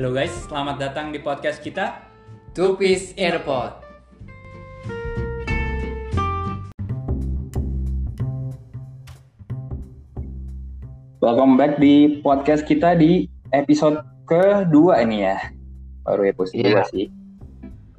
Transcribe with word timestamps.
Halo 0.00 0.16
guys, 0.16 0.32
selamat 0.48 0.80
datang 0.80 1.12
di 1.12 1.20
podcast 1.20 1.60
kita. 1.60 2.00
Two 2.56 2.72
Piece 2.80 3.12
Airpod. 3.20 3.84
Welcome 11.20 11.60
back 11.60 11.76
di 11.76 12.16
podcast 12.24 12.64
kita 12.64 12.96
di 12.96 13.28
episode 13.52 14.00
kedua 14.24 15.04
ini 15.04 15.28
ya. 15.28 15.36
Baru 16.08 16.24
episode 16.24 16.56
Iya. 16.56 16.64
kedua 16.64 16.84
sih. 16.88 17.06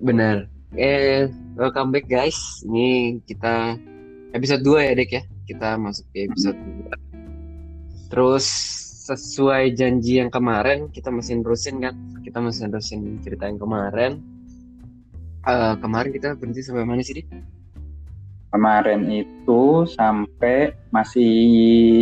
Bener. 0.01 0.49
Eh, 0.73 1.29
welcome 1.53 1.93
back 1.93 2.09
guys. 2.09 2.65
Ini 2.65 3.21
kita 3.29 3.77
episode 4.33 4.65
2 4.65 4.89
ya, 4.89 4.97
Dek 4.97 5.21
ya. 5.21 5.23
Kita 5.45 5.77
masuk 5.77 6.09
ke 6.17 6.25
episode 6.25 6.57
2. 6.57 8.09
Terus 8.09 8.45
sesuai 9.15 9.75
janji 9.75 10.19
yang 10.19 10.29
kemarin, 10.29 10.89
kita 10.91 11.11
masih 11.11 11.39
nerusin 11.41 11.81
kan? 11.83 11.95
Kita 12.21 12.39
masih 12.39 12.67
nerusin 12.69 13.19
cerita 13.23 13.47
yang 13.49 13.59
kemarin. 13.61 14.21
Eh, 15.47 15.75
kemarin 15.81 16.11
kita 16.13 16.37
berhenti 16.37 16.61
sampai 16.61 16.85
mana 16.85 17.01
sih, 17.01 17.17
Dik? 17.17 17.27
Kemarin 18.51 19.07
itu 19.09 19.87
sampai 19.87 20.75
masih 20.91 21.33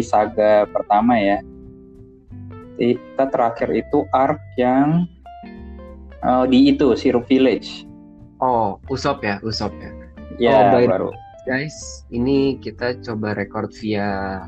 saga 0.01 0.65
pertama 0.67 1.15
ya. 1.15 1.39
Kita 2.79 3.27
terakhir 3.29 3.69
itu 3.75 4.03
arc 4.11 4.39
yang 4.57 5.05
eh, 6.19 6.45
di 6.49 6.73
itu 6.73 6.95
Syrup 6.99 7.29
Village. 7.29 7.85
Oh, 8.39 8.79
Usop 8.87 9.23
ya, 9.23 9.37
Usop 9.43 9.71
ya. 9.79 9.91
Ya 10.39 10.55
Oh, 10.71 10.79
by- 10.79 10.87
baru. 10.87 11.09
Guys, 11.47 12.05
ini 12.13 12.61
kita 12.61 12.99
coba 13.01 13.33
record 13.33 13.73
via 13.81 14.43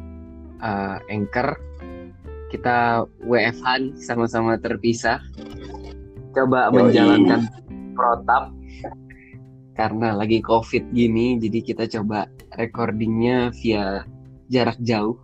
uh, 0.61 0.97
Anchor. 1.09 1.57
Kita 2.51 3.07
WFH 3.23 3.95
sama-sama 4.03 4.59
terpisah. 4.59 5.23
Coba 6.35 6.67
Yoi. 6.71 6.91
menjalankan 6.91 7.41
protap 7.95 8.51
karena 9.71 10.13
lagi 10.13 10.43
COVID 10.43 10.91
gini, 10.91 11.39
jadi 11.39 11.59
kita 11.63 11.83
coba 11.87 12.27
recordingnya 12.59 13.55
via 13.63 14.03
jarak 14.51 14.75
jauh. 14.83 15.15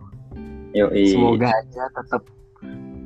Yoi. 0.72 1.12
Semoga 1.12 1.52
aja 1.52 1.84
tetap 1.92 2.22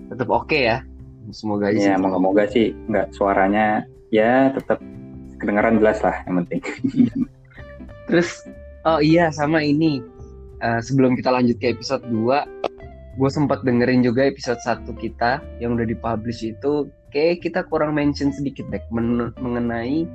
tetap 0.09 0.29
oke 0.31 0.55
ya. 0.55 0.87
Semoga 1.35 1.75
aja. 1.75 1.79
Ya 1.79 1.95
sih. 1.95 2.03
moga-moga 2.03 2.43
sih 2.47 2.67
nggak 2.91 3.11
suaranya 3.15 3.83
ya 4.15 4.55
tetap 4.55 4.79
kedengaran 5.43 5.83
jelas 5.83 5.99
lah 6.03 6.15
yang 6.31 6.47
penting. 6.47 6.63
Terus 8.07 8.47
oh 8.87 9.03
iya 9.03 9.35
sama 9.35 9.63
ini 9.67 10.03
Eh, 10.63 10.79
sebelum 10.79 11.19
kita 11.19 11.35
lanjut 11.35 11.59
ke 11.59 11.75
episode 11.75 12.07
2 12.07 12.72
gue 13.13 13.31
sempat 13.31 13.61
dengerin 13.63 14.01
juga 14.01 14.25
episode 14.25 14.61
1 14.65 14.89
kita 14.97 15.45
yang 15.61 15.77
udah 15.77 15.85
dipublish 15.85 16.43
itu 16.49 16.89
kayak 17.13 17.45
kita 17.45 17.61
kurang 17.69 17.93
mention 17.93 18.33
sedikit 18.33 18.65
deh 18.73 18.81
men- 18.89 19.37
mengenai 19.37 20.09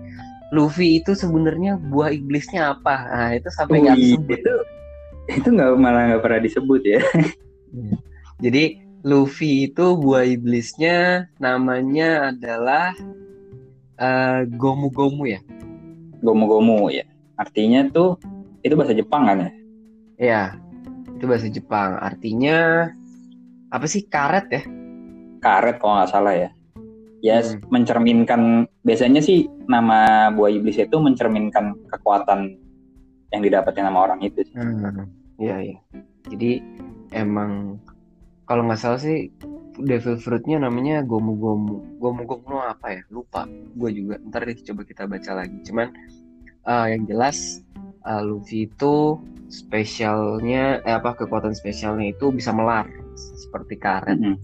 Luffy 0.49 1.03
itu 1.03 1.11
sebenarnya 1.13 1.77
buah 1.77 2.09
iblisnya 2.15 2.73
apa 2.73 2.95
nah 3.11 3.29
itu 3.35 3.49
sampai 3.53 3.85
nggak 3.85 3.97
disebut 3.99 4.39
itu 4.41 4.55
itu 5.37 5.47
nggak 5.53 5.69
malah 5.77 6.15
nggak 6.15 6.23
pernah 6.23 6.39
disebut 6.39 6.81
ya. 6.87 7.01
jadi 8.43 8.79
Luffy 9.05 9.69
itu 9.69 9.93
buah 9.99 10.25
iblisnya 10.25 11.29
namanya 11.37 12.33
adalah 12.33 12.95
eh, 13.99 14.41
Gomu 14.57 14.89
Gomu 14.89 15.29
ya 15.29 15.43
Gomu-gomu 16.17 16.89
ya. 16.89 17.05
Artinya 17.37 17.85
tuh 17.93 18.17
itu 18.65 18.73
bahasa 18.73 18.97
Jepang 18.97 19.29
kan 19.29 19.37
ya? 19.45 19.51
ya 20.17 20.41
itu 21.17 21.25
bahasa 21.25 21.49
Jepang 21.49 21.97
artinya 21.97 22.87
apa 23.73 23.85
sih 23.89 24.05
karet 24.05 24.47
ya 24.53 24.63
karet 25.39 25.77
kalau 25.79 26.01
nggak 26.01 26.11
salah 26.11 26.33
ya. 26.35 26.49
Ya 27.25 27.41
Hmm. 27.41 27.57
mencerminkan 27.73 28.41
biasanya 28.85 29.25
sih 29.25 29.49
nama 29.65 30.29
buah 30.29 30.53
iblis 30.53 30.77
itu 30.77 30.97
mencerminkan 31.01 31.73
kekuatan 31.89 32.61
yang 33.33 33.41
didapatkan 33.41 33.89
sama 33.89 34.05
orang 34.05 34.21
itu. 34.21 34.45
sih. 34.45 34.53
Hmm, 34.53 35.09
iya 35.41 35.57
iya. 35.73 35.77
Jadi 36.29 36.61
emang 37.17 37.81
kalau 38.45 38.69
nggak 38.69 38.79
salah 38.79 39.01
sih 39.01 39.33
devil 39.81 40.21
fruitnya 40.21 40.61
namanya 40.61 41.01
gomu 41.01 41.33
gomu. 41.41 41.81
Gomu 41.97 42.21
gomu 42.29 42.61
apa 42.61 43.01
ya? 43.01 43.01
Lupa. 43.09 43.49
Gue 43.73 43.97
juga. 43.97 44.21
Ntar 44.21 44.45
deh 44.45 44.57
coba 44.61 44.81
kita 44.85 45.03
baca 45.09 45.31
lagi. 45.41 45.57
Cuman 45.65 45.89
eh, 46.69 46.85
yang 46.93 47.03
jelas 47.09 47.65
eh, 48.03 48.21
Luffy 48.21 48.67
itu 48.67 49.17
spesialnya 49.47 50.83
eh, 50.83 50.95
apa 50.95 51.15
kekuatan 51.15 51.53
spesialnya 51.53 52.11
itu 52.11 52.29
bisa 52.29 52.51
melar 52.51 52.85
seperti 53.15 53.75
karet. 53.77 54.17
Mm-mm. 54.17 54.35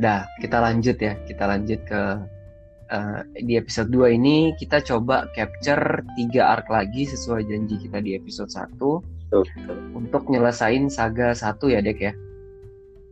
Dah, 0.00 0.24
kita 0.40 0.58
lanjut 0.58 0.96
ya. 0.96 1.12
Kita 1.22 1.44
lanjut 1.44 1.80
ke 1.84 2.02
eh, 2.88 3.20
di 3.38 3.54
episode 3.54 3.92
2 3.92 4.16
ini 4.16 4.36
kita 4.56 4.80
coba 4.80 5.28
capture 5.30 6.00
tiga 6.16 6.56
arc 6.56 6.66
lagi 6.66 7.04
sesuai 7.04 7.44
janji 7.44 7.76
kita 7.78 8.00
di 8.00 8.16
episode 8.16 8.48
1 8.48 8.80
Tuh, 8.80 9.04
tuh. 9.30 9.44
untuk 9.94 10.26
nyelesain 10.26 10.88
saga 10.88 11.30
1 11.30 11.54
ya, 11.68 11.78
Dek 11.78 12.00
ya. 12.00 12.12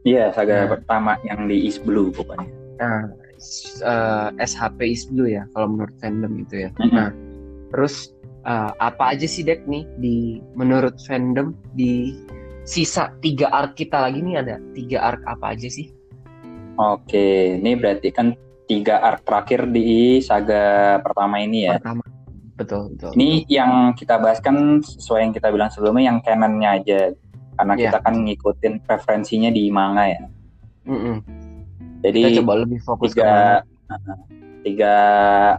Iya 0.02 0.24
saga 0.32 0.64
Nah. 0.64 0.68
pertama 0.72 1.12
yang 1.22 1.44
di 1.46 1.68
East 1.68 1.84
Blue 1.84 2.08
pokoknya. 2.08 2.48
Nah, 2.80 3.12
s- 3.36 3.78
eh, 3.78 4.28
SHP 4.40 4.78
is 4.88 5.04
Blue 5.06 5.28
ya 5.28 5.44
kalau 5.52 5.70
menurut 5.70 5.92
fandom 6.00 6.32
itu 6.40 6.64
ya. 6.64 6.70
Mm-mm. 6.80 6.90
Nah, 6.90 7.10
terus 7.70 8.12
eh, 8.46 8.72
apa 8.78 9.14
aja 9.16 9.26
sih 9.28 9.44
Dek 9.44 9.68
nih 9.68 9.84
di 10.00 10.40
menurut 10.56 10.96
fandom 11.04 11.52
di 11.76 12.16
sisa 12.68 13.08
tiga 13.24 13.48
arc 13.48 13.80
kita 13.80 13.96
lagi 13.96 14.20
nih 14.20 14.44
ada 14.44 14.56
tiga 14.76 15.00
arc 15.12 15.24
apa 15.24 15.56
aja 15.56 15.68
sih? 15.72 15.88
Oke, 16.78 17.58
ini 17.58 17.74
berarti 17.74 18.12
kan 18.14 18.36
tiga 18.68 19.00
arc 19.02 19.24
terakhir 19.24 19.66
di 19.72 20.20
saga 20.20 20.96
pertama 21.00 21.40
ini 21.40 21.66
ya. 21.66 21.80
Pertama, 21.80 22.04
betul 22.54 22.82
betul. 22.94 23.10
Ini 23.16 23.48
yang 23.48 23.96
kita 23.96 24.20
bahas 24.20 24.38
kan 24.38 24.84
sesuai 24.84 25.26
yang 25.26 25.32
kita 25.34 25.48
bilang 25.50 25.72
sebelumnya 25.72 26.12
yang 26.12 26.18
canonnya 26.22 26.70
aja. 26.78 27.00
Karena 27.58 27.74
Iya. 27.74 27.90
kita 27.90 27.98
kan 28.06 28.14
ngikutin 28.22 28.74
referensinya 28.86 29.50
di 29.50 29.66
manga 29.74 30.04
ya. 30.06 30.22
Mm-mm. 30.86 31.18
Jadi 32.06 32.20
Kita 32.22 32.30
coba 32.46 32.52
lebih 32.62 32.78
fokus 32.86 33.10
ke 33.10 33.18
tiga 33.18 33.66
tiga 34.62 34.94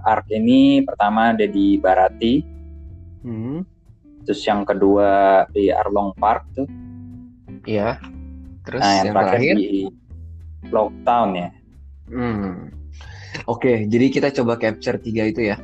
arc 0.03 0.27
ini 0.29 0.83
pertama 0.83 1.31
ada 1.33 1.45
di 1.45 1.79
Barati, 1.79 2.43
Hmm, 3.19 3.67
terus 4.23 4.39
yang 4.47 4.63
kedua 4.63 5.43
di 5.51 5.67
Arlong 5.67 6.15
Park 6.15 6.43
tuh, 6.55 6.67
iya. 7.67 7.99
Terus 8.63 8.79
nah 8.79 8.91
yang, 9.03 9.05
yang 9.11 9.15
terakhir, 9.15 9.39
terakhir, 9.39 9.55
di 9.59 9.71
Lockdown 10.71 11.29
ya. 11.35 11.49
hmm. 12.11 12.51
Oke, 13.45 13.85
jadi 13.85 14.05
kita 14.09 14.29
coba 14.41 14.57
capture 14.57 14.97
tiga 14.97 15.25
itu 15.25 15.53
ya. 15.53 15.57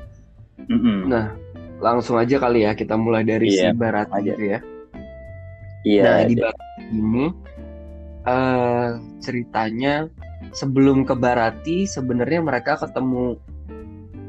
Mm-mm. 0.70 1.10
Nah, 1.10 1.34
langsung 1.84 2.18
aja 2.18 2.40
kali 2.40 2.64
ya 2.66 2.74
kita 2.74 2.96
mulai 2.98 3.22
dari 3.26 3.52
Iya, 3.52 3.72
si 3.72 3.78
Barat 3.78 4.08
aja. 4.10 4.32
itu 4.34 4.46
ya. 4.58 4.60
Iya. 5.86 6.04
nah, 6.04 6.22
di 6.26 6.36
Barat 6.40 6.60
ini 6.90 7.26
eh 8.26 8.90
ceritanya 9.22 10.10
sebelum 10.52 11.04
ke 11.04 11.14
Barati 11.14 11.84
sebenarnya 11.86 12.42
mereka 12.42 12.80
ketemu 12.80 13.36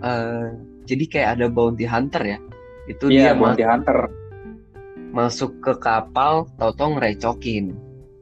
eh 0.00 0.46
jadi 0.86 1.04
kayak 1.10 1.30
ada 1.38 1.46
bounty 1.50 1.82
hunter 1.82 2.22
ya. 2.22 2.38
Itu 2.86 3.10
Iya, 3.10 3.32
dia 3.32 3.32
Bounty 3.34 3.64
ma- 3.66 3.74
Hunter. 3.74 3.98
masuk 5.10 5.58
ke 5.64 5.72
kapal, 5.80 6.46
tau-tau 6.54 6.94
ngerecokin. 6.94 7.74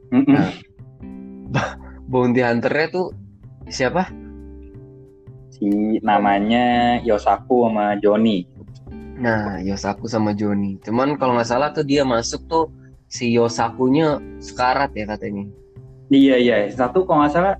Mm-mm. 0.09 0.33
Nah. 0.33 0.51
Bounty 2.09 2.41
hunternya 2.41 2.87
tuh 2.89 3.07
siapa? 3.67 4.09
Si 5.53 5.67
namanya 6.01 6.97
Yosaku 7.01 7.69
sama 7.69 7.95
Joni. 8.01 8.45
Nah, 9.15 9.61
Yosaku 9.63 10.09
sama 10.09 10.33
Joni. 10.33 10.75
Cuman 10.81 11.15
kalau 11.15 11.35
nggak 11.37 11.47
salah 11.47 11.69
tuh 11.71 11.83
dia 11.83 12.03
masuk 12.03 12.43
tuh 12.47 12.65
si 13.07 13.31
Yosakunya 13.31 14.19
sekarat 14.41 14.91
ya 14.91 15.05
katanya. 15.07 15.45
Iya 16.09 16.35
iya, 16.37 16.55
satu 16.69 17.05
kalau 17.05 17.23
nggak 17.25 17.33
salah 17.33 17.55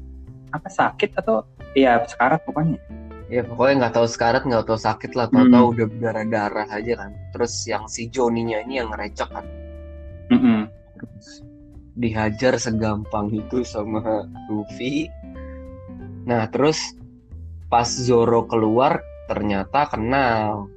apa 0.55 0.69
sakit 0.71 1.19
atau 1.19 1.43
iya 1.75 1.99
sekarat 2.07 2.39
pokoknya. 2.47 2.79
Ya 3.27 3.41
pokoknya 3.41 3.73
nggak 3.85 3.93
tahu 3.97 4.07
sekarat 4.07 4.41
nggak 4.45 4.65
tahu 4.69 4.77
sakit 4.77 5.11
lah, 5.17 5.27
Hmm. 5.27 5.49
tahu-tahu 5.49 5.65
udah 5.75 5.85
berdarah-darah 5.89 6.67
aja 6.69 6.93
kan. 7.01 7.11
Terus 7.33 7.53
yang 7.65 7.83
si 7.89 8.07
Joninya 8.07 8.61
ini 8.61 8.79
yang 8.79 8.93
ngerecok 8.93 9.29
kan. 9.33 9.45
Mm-mm. 10.29 10.69
Terus 10.95 11.27
dihajar 11.97 12.53
segampang 12.61 13.33
itu 13.33 13.65
sama 13.65 14.23
Luffy. 14.47 15.09
Nah 16.29 16.45
terus 16.49 16.93
pas 17.65 17.87
Zoro 17.89 18.45
keluar 18.45 19.01
ternyata 19.25 19.89
kenal. 19.89 20.69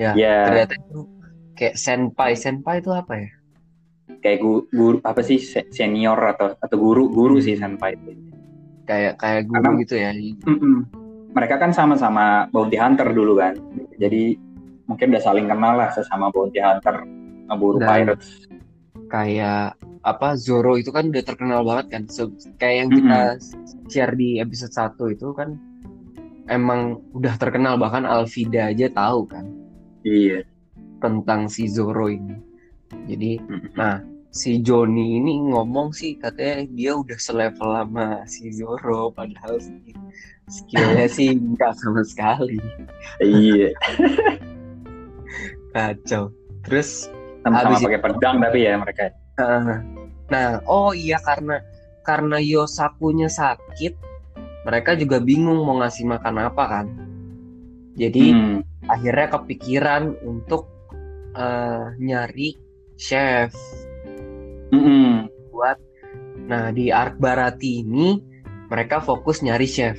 Ya 0.00 0.16
Ya 0.16 0.48
ternyata 0.48 0.74
itu 0.80 1.00
kayak 1.54 1.76
senpai. 1.76 2.32
Senpai 2.38 2.80
itu 2.80 2.90
apa 2.90 3.14
ya? 3.14 3.30
kayak 4.18 4.40
gu- 4.42 4.66
guru 4.74 4.98
apa 5.04 5.20
sih 5.22 5.38
se- 5.38 5.68
senior 5.70 6.18
atau 6.18 6.56
atau 6.58 6.76
guru 6.80 7.06
guru 7.12 7.38
sih 7.38 7.54
senpai 7.54 7.94
itu. 7.94 8.27
Kayak 8.88 9.20
kayak 9.20 9.42
guru 9.46 9.60
Karena- 9.60 9.80
gitu 9.84 9.94
ya. 9.94 10.10
Mm-mm. 10.48 10.76
Mereka 11.36 11.60
kan 11.60 11.70
sama-sama 11.70 12.48
bounty 12.48 12.80
hunter 12.80 13.12
dulu 13.12 13.36
kan. 13.36 13.52
Jadi 14.00 14.40
mungkin 14.88 15.12
udah 15.12 15.20
saling 15.22 15.44
kenal 15.44 15.76
lah 15.76 15.92
sesama 15.92 16.32
bounty 16.32 16.58
hunter 16.58 17.04
Dan- 17.46 17.84
pirates. 17.84 18.48
Kayak 19.08 19.76
apa 20.04 20.36
Zoro 20.36 20.76
itu 20.76 20.88
kan 20.88 21.08
udah 21.08 21.20
terkenal 21.20 21.60
banget 21.64 21.86
kan. 21.92 22.02
So, 22.08 22.32
kayak 22.56 22.76
yang 22.80 22.90
kita 22.92 23.20
share 23.88 24.12
di 24.12 24.40
episode 24.40 24.72
1 24.72 25.12
itu 25.12 25.32
kan 25.32 25.56
emang 26.48 27.04
udah 27.12 27.36
terkenal 27.36 27.76
bahkan 27.76 28.04
Alvida 28.04 28.72
aja 28.72 28.88
tahu 28.88 29.28
kan 29.28 29.44
Iya. 30.00 30.44
tentang 31.00 31.48
si 31.48 31.68
Zoro 31.68 32.08
ini. 32.08 32.36
Jadi 33.04 33.36
Mm-mm. 33.36 33.76
Nah, 33.76 34.00
si 34.28 34.60
Joni 34.60 35.16
ini 35.18 35.40
ngomong 35.50 35.90
sih 35.90 36.14
katanya 36.20 36.68
dia 36.76 36.92
udah 36.94 37.16
selevel 37.16 37.70
sama 37.72 38.22
si 38.28 38.52
Zoro 38.52 39.08
padahal 39.10 39.56
sih 39.56 39.96
skillnya 40.48 41.08
sih 41.08 41.36
enggak 41.36 41.72
sama 41.76 42.04
sekali. 42.04 42.60
Iya. 43.20 43.72
Kacau. 45.74 46.32
Terus 46.64 47.08
Sama-sama 47.44 47.76
Habis 47.78 47.84
pakai 47.86 48.00
pedang 48.02 48.36
tapi 48.42 48.58
ya 48.66 48.74
mereka. 48.76 49.02
eh, 49.38 49.76
nah, 50.28 50.58
oh 50.66 50.90
iya 50.90 51.16
karena 51.22 51.62
karena 52.02 52.36
Yosakunya 52.42 53.30
sakit, 53.30 53.94
mereka 54.66 54.98
juga 54.98 55.22
bingung 55.22 55.62
mau 55.62 55.78
ngasih 55.78 56.08
makan 56.08 56.36
apa 56.50 56.64
kan. 56.66 56.86
Jadi 57.94 58.32
Hmm. 58.32 58.58
akhirnya 58.90 59.28
kepikiran 59.38 60.16
untuk 60.24 60.66
eh, 61.32 61.84
nyari 62.02 62.56
chef 62.98 63.54
Mm-mm. 64.70 65.26
buat 65.50 65.78
nah 66.44 66.70
di 66.70 66.88
Ark 66.88 67.18
Barati 67.18 67.82
ini 67.82 68.20
mereka 68.68 69.00
fokus 69.00 69.40
nyari 69.40 69.64
chef 69.64 69.96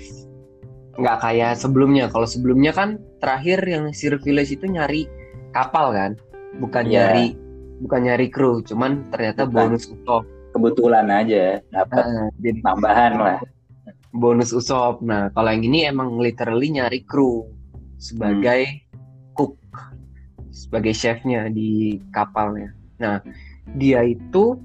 nggak 0.96 1.18
kayak 1.20 1.56
sebelumnya 1.56 2.08
kalau 2.08 2.26
sebelumnya 2.26 2.72
kan 2.72 2.90
terakhir 3.18 3.64
yang 3.64 3.88
Sir 3.92 4.20
Village 4.20 4.52
itu 4.52 4.66
nyari 4.66 5.08
kapal 5.52 5.94
kan 5.94 6.12
bukan 6.58 6.84
Iya. 6.86 6.92
nyari 6.92 7.26
bukan 7.80 8.02
nyari 8.04 8.28
kru 8.28 8.60
cuman 8.62 9.08
ternyata 9.08 9.46
Bukan. 9.46 9.56
bonus 9.72 9.88
usop 9.88 10.24
Kebetulan 10.50 11.06
aja 11.08 11.62
dapat 11.70 12.04
Nah, 12.04 12.28
jadi 12.42 12.60
tambahan 12.66 13.14
lah. 13.16 13.40
bonus 14.12 14.50
usop 14.50 15.00
nah 15.00 15.30
kalau 15.32 15.50
yang 15.50 15.64
ini 15.64 15.86
emang 15.86 16.18
literally 16.18 16.74
nyari 16.74 17.06
kru 17.06 17.46
sebagai 17.96 18.66
cook 19.34 19.56
sebagai 20.50 20.92
chefnya 20.92 21.48
di 21.48 22.02
kapalnya 22.10 22.74
nah 22.98 23.22
dia 23.76 24.02
itu 24.06 24.58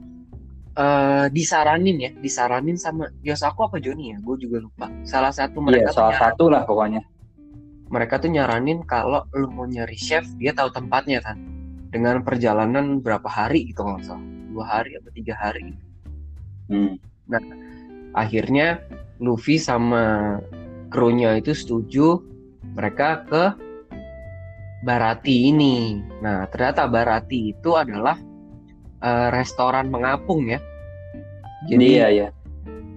eh 0.75 1.27
disaranin 1.31 1.97
ya 2.03 2.11
disaranin 2.19 2.75
sama 2.75 3.07
Yosaku 3.23 3.71
apa 3.71 3.77
Joni 3.79 4.11
ya 4.11 4.19
gue 4.19 4.37
juga 4.43 4.59
lupa 4.59 4.91
salah 5.07 5.31
satu 5.31 5.63
mereka 5.63 5.95
tuh 5.95 6.03
salah 6.03 6.17
satu 6.19 6.51
lah 6.51 6.67
pokoknya. 6.67 7.03
mereka 7.95 8.19
tuh 8.19 8.33
nyaranin 8.33 8.83
kalau 8.83 9.23
lu 9.39 9.47
mau 9.55 9.71
nyari 9.71 9.95
chef 9.95 10.27
dia 10.35 10.51
tahu 10.51 10.73
tempatnya 10.75 11.23
kan 11.23 11.39
dengan 11.95 12.27
perjalanan 12.27 12.99
berapa 12.99 13.29
hari 13.31 13.71
gitu 13.71 13.87
nggak 13.87 14.03
salah 14.03 14.27
dua 14.51 14.65
hari 14.67 14.99
atau 14.99 15.11
tiga 15.15 15.39
hari 15.39 15.75
Hmm. 16.65 16.97
akhirnya 18.17 18.81
Luffy 19.21 19.61
sama 19.61 20.37
krunya 20.89 21.37
itu 21.37 21.53
setuju 21.53 22.25
mereka 22.73 23.25
ke 23.29 23.45
Barati 24.85 25.49
ini. 25.49 25.97
Nah, 26.21 26.45
ternyata 26.53 26.85
Barati 26.85 27.57
itu 27.57 27.73
adalah 27.73 28.21
eh, 29.05 29.29
restoran 29.31 29.87
mengapung 29.87 30.49
ya. 30.49 30.59
Jadi 31.65 31.87
Iya, 31.95 32.07
iya. 32.11 32.29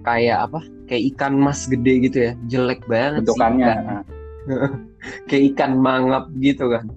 kayak 0.02 0.48
apa? 0.48 0.60
Kayak 0.84 1.02
ikan 1.12 1.36
mas 1.36 1.64
gede 1.64 1.92
gitu 2.02 2.18
ya. 2.18 2.32
Jelek 2.48 2.80
banget 2.84 3.22
sih. 3.22 3.28
Bentukannya. 3.28 3.66
Kayak- 3.68 4.06
Kayak 5.28 5.44
ikan 5.52 5.72
mangap 5.76 6.24
gitu 6.38 6.68
kan. 6.68 6.88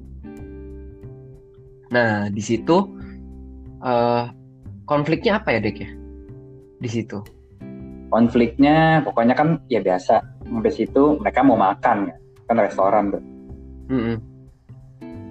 Nah, 1.89 2.27
di 2.27 2.39
situ 2.39 2.87
eh 3.81 4.23
konfliknya 4.85 5.37
apa 5.37 5.51
ya, 5.51 5.59
Dek 5.59 5.77
ya? 5.77 5.91
Di 6.77 6.89
situ. 6.89 7.19
konfliknya 8.07 8.99
pokoknya 9.01 9.31
kan 9.31 9.63
ya 9.71 9.79
biasa 9.79 10.19
sampai 10.43 10.67
situ 10.67 11.15
mereka 11.15 11.47
mau 11.47 11.55
makan 11.55 12.11
ya 12.11 12.15
kan 12.43 12.59
restoran 12.59 13.07
tuh 13.07 13.23
Mm-mm. 13.87 14.19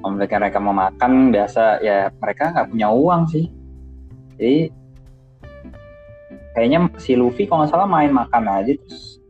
konfliknya 0.01 0.41
mereka 0.41 0.59
mau 0.59 0.73
makan 0.73 1.29
biasa 1.29 1.85
ya 1.85 2.09
mereka 2.17 2.57
nggak 2.57 2.73
punya 2.73 2.89
uang 2.89 3.29
sih 3.29 3.53
jadi 4.41 4.73
kayaknya 6.57 6.89
si 6.97 7.13
Luffy 7.15 7.45
kalau 7.45 7.63
nggak 7.63 7.73
salah 7.77 7.85
main 7.85 8.11
makan 8.11 8.49
aja 8.49 8.73
terus 8.75 9.21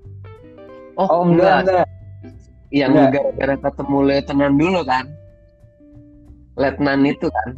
Oh, 1.01 1.09
oh 1.09 1.23
enggak 1.25 1.65
enggak. 1.65 1.87
yang 2.69 2.93
Enggak. 2.93 3.25
gara-gara 3.33 3.55
ketemu 3.73 3.99
letnan 4.05 4.53
dulu 4.61 4.81
kan. 4.85 5.05
Letnan 6.61 7.09
itu 7.09 7.33
kan. 7.33 7.57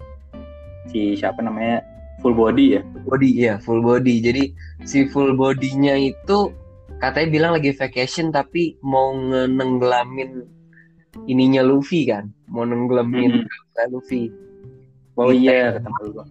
Si 0.87 1.19
siapa 1.19 1.43
namanya? 1.43 1.83
Full 2.23 2.39
body 2.39 2.79
ya? 2.79 2.81
Body 3.03 3.31
ya 3.35 3.59
full 3.59 3.83
body. 3.83 4.23
Jadi 4.23 4.55
si 4.87 5.11
full 5.11 5.35
bodinya 5.35 5.99
itu 5.99 6.55
katanya 7.03 7.29
bilang 7.35 7.53
lagi 7.59 7.75
vacation 7.75 8.31
tapi 8.31 8.79
mau 8.79 9.11
ngenenggelamin 9.11 10.47
ininya 11.27 11.67
Luffy 11.67 12.07
kan. 12.07 12.31
Mau 12.47 12.63
nenggelamin 12.63 13.43
kapal 13.43 13.99
Luffy. 13.99 14.31
Oh 15.19 15.35
iya 15.35 15.83
ketemu 15.83 16.23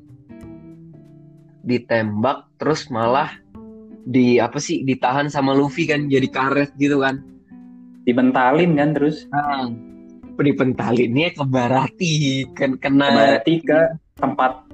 ditembak 1.62 2.50
terus 2.58 2.90
malah 2.90 3.30
di 4.02 4.42
apa 4.42 4.58
sih 4.58 4.82
ditahan 4.82 5.30
sama 5.30 5.54
Luffy 5.54 5.86
kan 5.86 6.10
jadi 6.10 6.26
karet 6.26 6.74
gitu 6.82 7.06
kan 7.06 7.22
dibentalin 8.06 8.74
kan 8.74 8.98
terus 8.98 9.30
nah, 9.30 9.70
dipentalinnya 10.42 11.38
ke 11.38 11.44
Barati 11.46 12.50
kan 12.58 12.82
kena 12.82 13.14
berarti 13.14 13.62
ke 13.62 13.80
tempat 14.18 14.66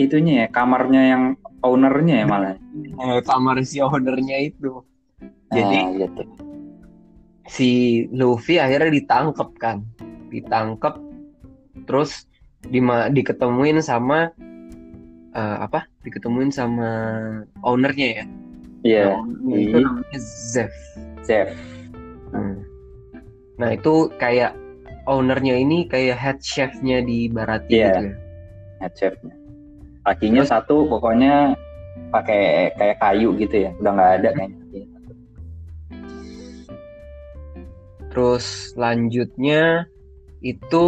itunya 0.00 0.44
ya 0.44 0.46
kamarnya 0.48 1.02
yang 1.12 1.22
ownernya 1.60 2.24
ya 2.24 2.26
malah 2.26 2.56
eh, 2.56 3.20
kamar 3.26 3.60
si 3.66 3.82
ownernya 3.82 4.48
itu 4.48 4.80
Jadi 5.48 5.76
Nah, 5.80 5.96
gitu. 5.96 6.22
si 7.48 7.70
Luffy 8.12 8.60
akhirnya 8.60 8.92
ditangkep 8.92 9.48
kan, 9.56 9.80
ditangkep, 10.28 10.94
terus 11.88 12.28
dima 12.60 13.08
diketemuin 13.08 13.80
sama 13.80 14.28
eh, 15.32 15.56
apa? 15.64 15.88
Diketemuin 16.08 16.48
sama 16.50 16.90
ownernya 17.60 18.08
ya. 18.08 18.24
iya 18.82 19.04
Nah, 19.12 19.20
ownernya 19.20 19.56
itu 19.60 19.76
Iya. 19.76 19.84
namanya 19.84 20.18
Zeff. 20.52 20.74
chef 21.22 21.48
Hmm. 22.28 22.60
Nah 23.56 23.72
itu 23.72 24.08
kayak 24.16 24.52
ownernya 25.04 25.56
ini 25.56 25.84
kayak 25.84 26.16
head 26.16 26.38
chefnya 26.40 27.00
di 27.00 27.28
Barati 27.28 27.72
Iya. 27.72 27.88
gitu 27.88 28.04
ya. 28.04 28.14
head 28.80 28.92
chefnya 28.94 29.34
kakinya 30.04 30.44
satu 30.44 30.88
pokoknya 30.88 31.52
pakai 32.08 32.72
kayak 32.76 32.96
kayu 32.96 33.36
gitu 33.36 33.68
ya 33.68 33.70
udah 33.76 33.92
nggak 33.92 34.12
ada 34.22 34.28
kayaknya 34.32 34.56
Terus 38.08 38.72
lanjutnya 38.74 39.84
itu 40.40 40.86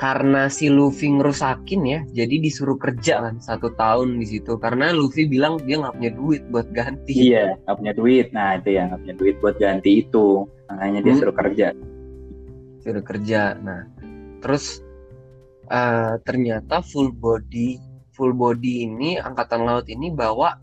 karena 0.00 0.50
si 0.50 0.66
Luffy 0.66 1.06
ngerusakin 1.08 1.82
ya, 1.86 2.00
jadi 2.10 2.42
disuruh 2.42 2.74
kerja 2.74 3.22
kan 3.22 3.34
satu 3.38 3.70
tahun 3.74 4.18
di 4.18 4.26
situ. 4.26 4.58
Karena 4.58 4.90
Luffy 4.90 5.28
bilang 5.30 5.62
dia 5.62 5.78
nggak 5.78 5.94
punya 5.94 6.10
duit 6.12 6.42
buat 6.50 6.66
ganti. 6.74 7.14
iya 7.14 7.54
nggak 7.64 7.76
punya 7.78 7.92
duit 7.94 8.26
nah 8.34 8.58
itu 8.58 8.74
ya 8.74 8.90
nggak 8.90 9.00
punya 9.04 9.14
duit 9.14 9.34
buat 9.38 9.56
ganti 9.56 9.90
itu 10.02 10.42
makanya 10.66 11.00
dia 11.00 11.12
Hmm. 11.14 11.20
suruh 11.22 11.36
kerja 11.36 11.68
Suruh 12.82 13.04
kerja. 13.06 13.54
Nah, 13.62 13.86
terus 14.42 14.82
eh, 15.70 16.14
ternyata 16.26 16.82
full 16.82 17.14
body, 17.14 17.78
full 18.10 18.34
body 18.34 18.82
ini 18.82 19.22
angkatan 19.22 19.62
laut 19.62 19.86
ini 19.86 20.10
bawa 20.10 20.58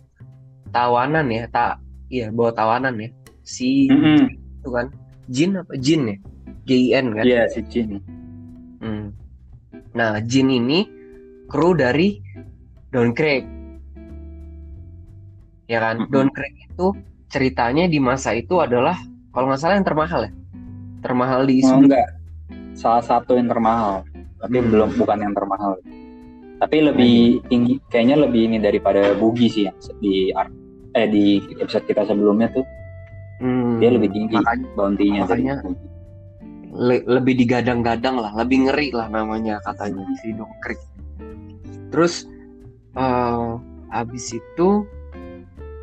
tawanan 0.69 1.31
ya, 1.31 1.47
tak, 1.47 1.79
iya 2.11 2.27
bawa 2.27 2.51
tawanan 2.51 2.99
ya. 2.99 3.09
Si 3.41 3.87
Mm-mm. 3.87 4.27
itu 4.59 4.69
kan, 4.69 4.91
Jin 5.31 5.63
apa 5.63 5.73
Jin 5.79 6.11
ya? 6.11 6.17
J-I-N 6.67 7.05
kan? 7.15 7.23
iya 7.23 7.47
si 7.47 7.63
Jin 7.65 8.03
Hmm. 8.03 8.18
Nah, 9.99 10.23
Jin 10.23 10.47
ini 10.47 10.87
kru 11.51 11.75
dari 11.75 12.23
Don 12.95 13.11
Craig. 13.11 13.43
Ya 15.67 15.83
kan? 15.83 16.07
Mm-mm. 16.07 16.11
Don 16.15 16.29
Craig 16.31 16.55
itu 16.55 16.95
ceritanya 17.27 17.85
di 17.91 17.99
masa 17.99 18.31
itu 18.31 18.63
adalah 18.63 18.95
kalau 19.35 19.51
nggak 19.51 19.59
salah 19.59 19.75
yang 19.75 19.85
termahal 19.85 20.21
ya. 20.25 20.31
Termahal 21.03 21.43
di 21.43 21.59
oh, 21.59 21.67
sebelum 21.67 21.91
enggak 21.91 22.07
salah 22.79 23.03
satu 23.03 23.35
yang 23.35 23.51
termahal 23.51 24.07
tapi 24.39 24.63
Hmm. 24.63 24.71
belum 24.71 24.89
bukan 24.95 25.19
yang 25.19 25.35
termahal 25.35 25.75
tapi 26.63 26.77
lebih 26.79 27.43
tinggi 27.51 27.75
kayaknya 27.91 28.23
lebih 28.23 28.47
ini 28.47 28.57
daripada 28.59 29.15
Bugi 29.19 29.47
sih 29.51 29.63
yang 29.67 29.75
di 29.99 30.31
art 30.31 30.51
eh 30.95 31.07
di 31.07 31.43
episode 31.59 31.83
kita 31.87 32.07
sebelumnya 32.07 32.47
tuh 32.55 32.63
Hmm, 33.39 33.79
dia 33.79 33.95
lebih 33.95 34.11
tinggi 34.11 34.35
Makanya 34.35 34.67
bounty-nya 34.75 35.21
makanya-. 35.23 35.59
Le- 36.79 37.03
lebih 37.03 37.35
digadang-gadang 37.35 38.15
lah, 38.23 38.31
lebih 38.39 38.71
ngeri 38.71 38.95
lah 38.95 39.11
namanya 39.11 39.59
katanya 39.67 40.07
si 40.23 40.31
Don 40.31 40.47
Craig. 40.63 40.79
Terus 41.91 42.23
eh 42.95 43.49
habis 43.91 44.31
itu 44.31 44.87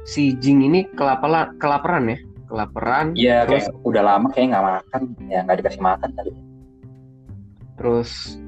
si 0.09 0.33
Jing 0.41 0.65
ini 0.65 0.89
kelapala, 0.97 1.53
kelaparan 1.61 2.17
ya, 2.17 2.19
kelaparan. 2.49 3.07
Iya, 3.13 3.45
terus 3.45 3.69
kayak 3.69 3.85
udah 3.85 4.03
lama 4.03 4.27
kayak 4.33 4.47
nggak 4.57 4.67
makan, 4.67 5.03
ya 5.29 5.39
nggak 5.45 5.59
dikasih 5.61 5.83
makan 5.85 6.11
kali. 6.17 6.33
terus 7.77 8.41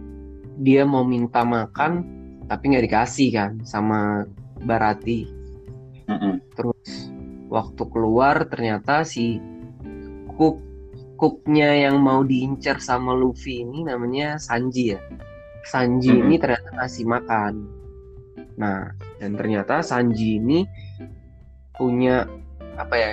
dia 0.56 0.88
mau 0.88 1.04
minta 1.04 1.44
makan 1.44 2.00
tapi 2.48 2.72
nggak 2.72 2.88
dikasih 2.88 3.28
kan 3.28 3.50
sama 3.60 4.24
Barati 4.64 5.28
Mm-mm. 6.08 6.40
terus 6.56 7.12
waktu 7.52 7.82
keluar 7.92 8.48
ternyata 8.48 9.04
si 9.04 9.36
Cook 10.32 10.64
Cooknya 11.18 11.74
yang 11.74 11.98
mau 11.98 12.22
diincar 12.22 12.78
sama 12.78 13.10
Luffy 13.10 13.66
ini 13.66 13.82
namanya 13.82 14.38
Sanji 14.38 14.94
ya. 14.94 15.02
Sanji 15.66 16.14
Mm-mm. 16.14 16.30
ini 16.30 16.34
ternyata 16.38 16.70
ngasih 16.78 17.04
makan. 17.10 17.54
Nah 18.54 18.94
dan 19.18 19.34
ternyata 19.34 19.82
Sanji 19.82 20.38
ini 20.38 20.62
punya 21.74 22.22
apa 22.78 22.94
ya 22.94 23.10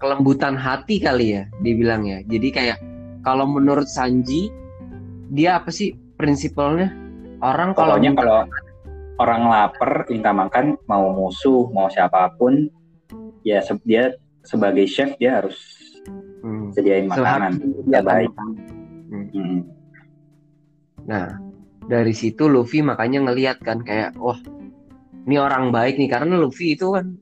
kelembutan 0.00 0.56
hati 0.56 0.96
kali 0.96 1.36
ya 1.36 1.42
dibilang 1.60 2.08
ya. 2.08 2.24
Jadi 2.24 2.48
kayak 2.48 2.78
kalau 3.20 3.44
menurut 3.44 3.84
Sanji 3.84 4.48
dia 5.28 5.60
apa 5.60 5.68
sih 5.68 5.92
prinsipalnya? 6.16 6.88
Orang 7.44 7.76
kalau 7.76 8.00
kalau 8.00 8.48
orang 9.20 9.42
lapar 9.52 10.08
minta 10.08 10.32
makan 10.32 10.80
mau 10.88 11.12
musuh 11.12 11.68
mau 11.68 11.92
siapa 11.92 12.32
pun 12.40 12.72
ya 13.44 13.60
se- 13.60 13.84
dia 13.84 14.16
sebagai 14.40 14.88
chef 14.88 15.12
dia 15.20 15.44
harus 15.44 15.60
Hmm. 16.40 16.72
sediain 16.72 17.06
makanan. 17.08 17.60
Dia 17.84 18.00
baik. 18.00 18.32
Hmm. 19.10 19.26
Mm. 19.34 19.60
Nah, 21.04 21.36
dari 21.90 22.14
situ 22.14 22.46
Luffy 22.46 22.80
makanya 22.80 23.26
ngeliat 23.26 23.58
kan 23.60 23.82
kayak, 23.82 24.14
wah, 24.16 24.38
ini 25.26 25.36
orang 25.36 25.74
baik 25.74 25.98
nih 25.98 26.10
karena 26.10 26.38
Luffy 26.38 26.78
itu 26.78 26.94
kan 26.94 27.18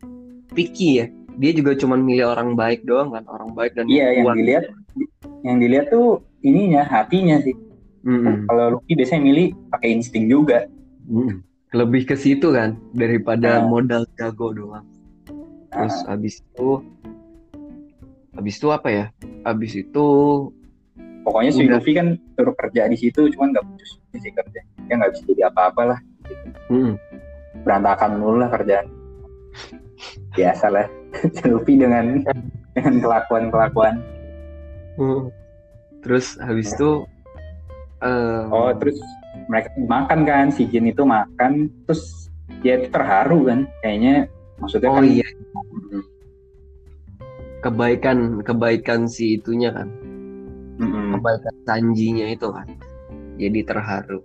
picky 0.52 1.02
ya. 1.02 1.06
Dia 1.38 1.54
juga 1.54 1.78
cuma 1.78 1.94
milih 1.94 2.34
orang 2.34 2.58
baik 2.58 2.82
doang 2.82 3.14
kan, 3.14 3.22
orang 3.30 3.54
baik 3.54 3.78
dan 3.78 3.86
Iya 3.86 4.22
yang 4.22 4.34
dilihat 4.34 4.64
yang 5.46 5.56
dilihat 5.62 5.86
tuh 5.88 6.20
ininya 6.42 6.82
hatinya 6.82 7.38
sih. 7.42 7.54
Mm-mm. 8.02 8.46
Kalau 8.50 8.78
Luffy 8.78 8.98
biasanya 8.98 9.22
milih 9.22 9.46
pakai 9.70 9.88
insting 9.98 10.26
juga. 10.26 10.66
Mm. 11.06 11.42
Lebih 11.72 12.08
ke 12.08 12.16
situ 12.16 12.50
kan 12.52 12.80
daripada 12.96 13.60
Nah. 13.62 13.68
modal 13.70 14.02
jago 14.18 14.50
doang. 14.52 14.86
Terus 15.68 15.96
Ah, 16.08 16.16
habis 16.16 16.40
itu 16.40 16.80
habis 18.38 18.54
itu 18.62 18.68
apa 18.70 18.88
ya? 18.88 19.04
Habis 19.42 19.72
itu 19.74 20.06
pokoknya 21.26 21.50
si. 21.50 21.66
Luffy 21.66 21.92
kan 21.98 22.14
suruh 22.38 22.54
kerja 22.54 22.86
di 22.86 22.94
situ 22.94 23.26
cuman 23.34 23.50
nggak 23.50 23.64
becus 23.66 23.90
sih 24.22 24.32
kerja. 24.32 24.60
Dia 24.86 24.94
nggak 24.94 25.10
bisa 25.18 25.22
jadi 25.26 25.42
apa-apa 25.50 25.82
lah. 25.94 26.00
mm, 26.70 26.92
Berantakan 27.66 28.22
mulu 28.22 28.38
lah 28.46 28.50
kerjaan. 28.54 28.86
Biasa 30.38 30.66
lah. 30.70 30.86
Luffy 31.50 31.74
dengan 31.74 32.22
dengan 32.78 32.94
kelakuan-kelakuan. 33.02 33.98
mm. 35.02 35.34
terus 35.98 36.38
habis 36.38 36.70
itu 36.78 37.02
eh, 38.06 38.42
Oh 38.54 38.70
terus 38.78 38.98
mereka 39.50 39.74
makan 39.82 40.20
kan 40.22 40.46
si 40.54 40.66
Jin 40.70 40.86
itu 40.86 41.02
makan 41.02 41.70
terus 41.86 42.30
dia 42.62 42.78
itu 42.78 42.90
terharu 42.90 43.50
kan 43.50 43.60
kayaknya 43.82 44.26
maksudnya 44.58 44.90
oh 44.90 44.98
kan 44.98 45.06
iya 45.06 45.26
kebaikan 47.60 48.42
kebaikan 48.46 49.10
si 49.10 49.40
itunya 49.40 49.74
kan. 49.74 49.88
Mm-mm. 50.78 51.18
kebaikan 51.18 51.54
Sanjinya 51.66 52.26
itu 52.30 52.48
kan. 52.54 52.68
Jadi 53.38 53.60
terharu. 53.66 54.22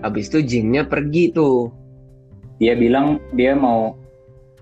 Habis 0.00 0.32
itu 0.32 0.40
Jinnya 0.42 0.88
pergi 0.88 1.32
tuh. 1.32 1.68
Dia 2.56 2.72
bilang 2.72 3.20
dia 3.36 3.52
mau 3.52 3.96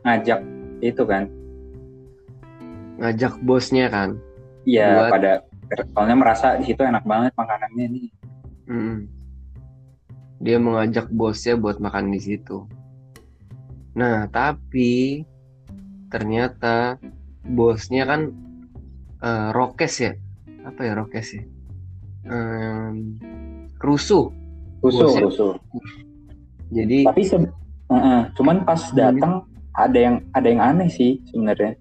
ngajak 0.03 0.43
itu 0.83 1.03
kan. 1.07 1.31
Ngajak 2.99 3.39
bosnya 3.47 3.87
kan. 3.89 4.19
Ya 4.67 5.09
Buat- 5.09 5.13
pada 5.15 5.33
soalnya 5.95 6.17
merasa 6.19 6.59
di 6.59 6.67
situ 6.67 6.83
enak 6.83 7.07
banget 7.07 7.33
makanannya 7.39 7.87
nih. 7.87 8.09
Mm-mm. 8.71 8.99
dia 10.41 10.57
mengajak 10.57 11.13
bosnya 11.13 11.53
buat 11.53 11.77
makan 11.85 12.17
di 12.17 12.21
situ. 12.23 12.65
Nah 13.93 14.25
tapi 14.33 15.21
ternyata 16.09 16.97
bosnya 17.53 18.05
kan 18.07 18.31
eh, 19.21 19.49
Rokes 19.53 19.95
ya? 20.01 20.13
Apa 20.65 20.81
ya 20.87 20.93
Rokes 20.97 21.29
ya? 21.35 21.43
Em, 22.31 23.17
rusuh. 23.81 24.31
Rusuh 24.81 25.07
Bosnya- 25.09 25.25
rusuh. 25.29 25.53
Jadi 26.71 27.05
tapi 27.05 27.23
se 27.27 27.37
Heeh, 27.91 28.21
cuman 28.39 28.63
pas 28.63 28.79
datang 28.95 29.43
ada 29.75 29.99
yang 29.99 30.23
ada 30.31 30.47
yang 30.47 30.63
aneh 30.63 30.87
sih 30.87 31.19
sebenarnya. 31.27 31.75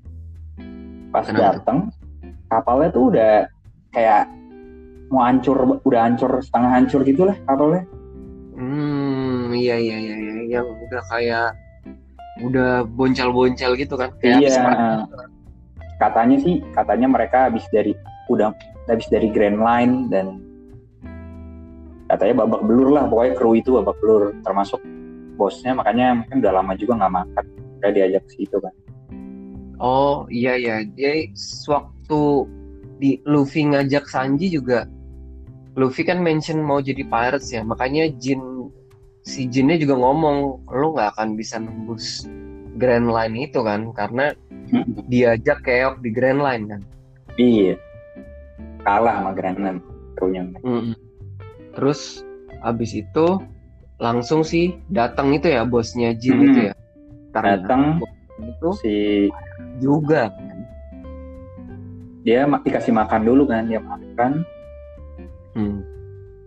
Pas 1.14 1.30
datang 1.30 1.94
kapalnya 2.50 2.90
tuh 2.90 3.14
udah 3.14 3.46
kayak 3.94 4.26
mau 5.14 5.22
hancur 5.22 5.78
udah 5.86 6.02
hancur 6.10 6.42
setengah 6.42 6.82
hancur 6.82 7.06
gitu 7.06 7.30
lah 7.30 7.38
kapalnya. 7.46 7.86
Hmm, 8.58 9.54
iya 9.54 9.78
iya 9.78 9.98
iya 10.02 10.16
iya. 10.18 10.34
yang 10.50 10.66
udah 10.66 11.02
kayak 11.14 11.54
udah 12.42 12.90
boncal-boncal 12.90 13.78
gitu 13.78 13.94
kan. 13.94 14.10
Kayak 14.18 14.50
Iya. 14.50 15.06
Katanya 16.00 16.38
sih 16.40 16.64
katanya 16.74 17.08
mereka 17.12 17.52
habis 17.52 17.68
dari 17.70 17.94
udah 18.32 18.56
habis 18.88 19.06
dari 19.12 19.30
Grand 19.30 19.60
Line 19.60 20.08
dan 20.08 20.40
katanya 22.10 22.48
babak 22.48 22.66
belur 22.66 22.90
lah 22.96 23.06
pokoknya 23.06 23.34
kru 23.38 23.52
itu 23.54 23.78
babak 23.78 24.00
belur 24.02 24.34
termasuk 24.42 24.82
bosnya 25.38 25.78
makanya 25.78 26.24
mungkin 26.24 26.42
udah 26.42 26.54
lama 26.56 26.74
juga 26.74 26.98
nggak 27.04 27.14
makan 27.14 27.46
kayak 27.80 27.94
diajak 27.96 28.24
ke 28.26 28.32
situ 28.44 28.58
kan 28.60 28.74
Oh 29.80 30.28
iya 30.28 30.60
iya. 30.60 30.84
Dia 30.84 31.32
sewaktu 31.34 32.46
di 33.00 33.24
Luffy 33.24 33.64
ngajak 33.72 34.12
Sanji 34.12 34.52
juga 34.52 34.84
Luffy 35.80 36.04
kan 36.04 36.20
mention 36.20 36.60
mau 36.60 36.84
jadi 36.84 37.08
pirates 37.08 37.56
ya. 37.56 37.64
Makanya 37.64 38.12
Jin 38.20 38.68
si 39.24 39.48
Jinnya 39.48 39.80
juga 39.80 39.96
ngomong 39.96 40.68
lo 40.68 40.88
nggak 40.96 41.16
akan 41.16 41.40
bisa 41.40 41.64
nembus 41.64 42.28
Grand 42.80 43.12
Line 43.12 43.36
itu 43.44 43.60
kan 43.60 43.92
karena 43.92 44.32
diajak 45.06 45.60
keok 45.62 46.00
di 46.00 46.10
Grand 46.10 46.40
Line 46.40 46.64
kan. 46.66 46.82
iya 47.36 47.76
kalah 48.82 49.20
sama 49.20 49.32
Grand 49.36 49.60
Line 49.60 49.80
krunya 50.16 50.48
Mm-mm. 50.64 50.96
Terus 51.76 52.24
abis 52.60 52.92
itu 52.96 53.40
langsung 53.98 54.42
sih 54.42 54.80
datang 54.88 55.32
itu 55.32 55.48
ya 55.48 55.64
bosnya 55.64 56.16
Jin 56.16 56.36
Mm-mm. 56.36 56.48
itu 56.48 56.60
ya. 56.68 56.74
Karena 57.30 57.50
datang 57.60 57.82
itu 58.40 58.70
si 58.80 58.96
juga 59.78 60.32
kan. 60.32 60.58
dia 62.20 62.44
dikasih 62.46 62.92
makan 62.92 63.22
dulu 63.24 63.44
kan 63.46 63.68
dia 63.68 63.80
makan 63.80 64.44
Hmm. 65.50 65.82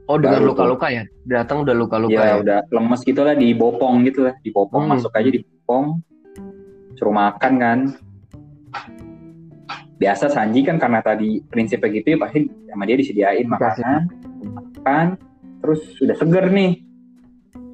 Oh 0.06 0.14
dengan 0.14 0.46
luka-luka 0.46 0.86
ya? 0.88 1.02
Datang 1.26 1.66
udah 1.66 1.74
luka-luka 1.74 2.14
ya 2.14 2.24
ya? 2.28 2.34
udah 2.38 2.58
lemes 2.70 3.02
gitu 3.02 3.26
lah 3.26 3.34
dibopong 3.34 4.06
gitu 4.06 4.24
lah 4.24 4.34
dibopong 4.40 4.86
Hmm. 4.86 4.94
masuk 4.94 5.10
aja 5.12 5.26
dibopong 5.26 5.98
suruh 7.02 7.18
makan 7.18 7.52
kan 7.58 7.78
biasa 9.98 10.30
Sanji 10.30 10.62
kan 10.62 10.78
karena 10.78 11.02
tadi 11.02 11.42
prinsipnya 11.50 11.98
gitu 11.98 12.14
ya 12.14 12.18
pasti 12.22 12.46
sama 12.70 12.86
dia 12.86 12.94
disediain 12.94 13.42
Dikasih. 13.50 13.58
makanan 13.58 14.02
makan 14.54 15.06
terus 15.58 15.82
udah 15.98 16.14
seger 16.14 16.46
nih 16.54 16.78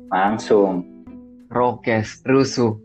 langsung 0.08 0.80
Rokes, 1.52 2.24
rusuh. 2.24 2.80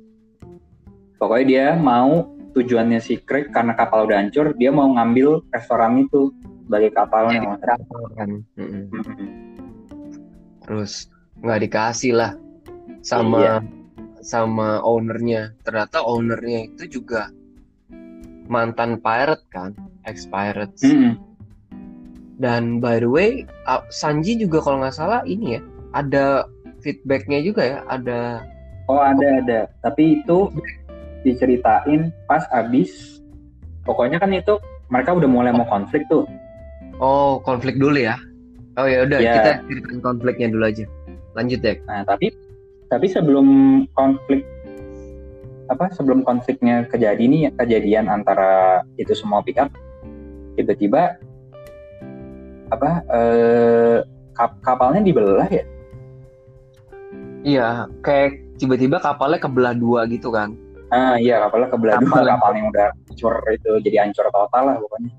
pokoknya 1.16 1.46
dia 1.48 1.68
mau 1.80 2.28
tujuannya 2.60 3.00
si 3.00 3.24
Craig 3.24 3.48
karena 3.56 3.72
kapal 3.80 4.04
udah 4.04 4.20
hancur 4.20 4.52
dia 4.60 4.68
mau 4.68 4.92
ngambil 5.00 5.48
restoran 5.48 6.04
itu 6.04 6.36
sebagai 6.68 6.92
kapalnya 6.92 7.40
mau 7.40 8.08
kan. 8.20 8.44
Mm-mm. 8.60 8.84
Hmm. 8.92 9.28
Terus 10.64 11.08
nggak 11.40 11.60
dikasih 11.68 12.12
lah 12.20 12.32
sama 13.00 13.40
Iya. 13.40 13.56
Sama 14.24 14.80
ownernya. 14.82 15.52
Ternyata 15.62 16.02
ownernya 16.02 16.72
itu 16.72 17.00
juga 17.00 17.30
mantan 18.48 19.00
pirate 19.00 19.44
kan, 19.52 19.72
ex 20.04 20.26
pirates. 20.28 20.84
Mm-mm. 20.84 21.16
Dan 22.40 22.82
by 22.82 23.00
the 23.00 23.08
way, 23.08 23.46
uh, 23.70 23.86
Sanji 23.94 24.36
juga 24.36 24.60
kalau 24.60 24.82
nggak 24.82 24.96
salah 24.98 25.22
ini 25.24 25.60
ya 25.60 25.62
ada 25.94 26.50
feedbacknya 26.82 27.40
juga 27.46 27.62
ya, 27.64 27.80
ada 27.88 28.42
Oh 28.92 29.00
ada 29.00 29.40
ada, 29.40 29.60
tapi 29.80 30.20
itu 30.20 30.52
diceritain 31.24 32.12
pas 32.28 32.44
abis. 32.52 33.22
Pokoknya 33.88 34.20
kan 34.20 34.36
itu 34.36 34.60
mereka 34.92 35.16
udah 35.16 35.30
mulai 35.30 35.52
mau 35.56 35.68
konflik 35.68 36.04
tuh. 36.12 36.28
oh 37.00 37.40
konflik 37.42 37.80
dulu 37.80 37.96
ya. 38.00 38.20
Oh 38.76 38.86
ya 38.90 39.08
udah 39.08 39.20
Ya. 39.24 39.34
kita 39.40 39.52
ceritain 39.70 40.00
konfliknya 40.04 40.48
dulu 40.52 40.64
aja. 40.68 40.86
Lanjut 41.34 41.60
deh. 41.64 41.80
Nah 41.88 42.04
tapi 42.04 42.36
tapi 42.94 43.10
sebelum 43.10 43.48
konflik 43.98 44.46
apa 45.66 45.90
sebelum 45.90 46.22
konfliknya 46.22 46.86
kejadian 46.86 47.30
nih 47.34 47.42
kejadian 47.58 48.06
antara 48.06 48.84
itu 48.96 49.18
semua 49.18 49.42
pihak 49.42 49.74
tiba-tiba 50.54 51.18
apa 52.70 52.90
eh, 53.10 53.98
kap- 54.34 54.62
kapalnya 54.62 55.02
dibelah 55.02 55.50
ya? 55.50 55.66
Iya, 57.44 57.68
kayak 58.02 58.58
tiba-tiba 58.58 58.98
kapalnya 58.98 59.36
kebelah 59.38 59.76
dua 59.76 60.08
gitu 60.08 60.32
kan. 60.32 60.56
Ah 60.90 61.18
iya 61.18 61.44
kapalnya 61.44 61.70
kebelah 61.70 61.98
dua 62.00 62.08
Kapal 62.08 62.24
yang- 62.24 62.40
kapal 62.40 62.52
yang 62.56 62.68
udah 62.72 62.88
hancur 62.94 63.36
itu 63.52 63.72
jadi 63.84 63.98
hancur 64.08 64.26
total 64.32 64.64
lah 64.70 64.76
pokoknya. 64.80 65.12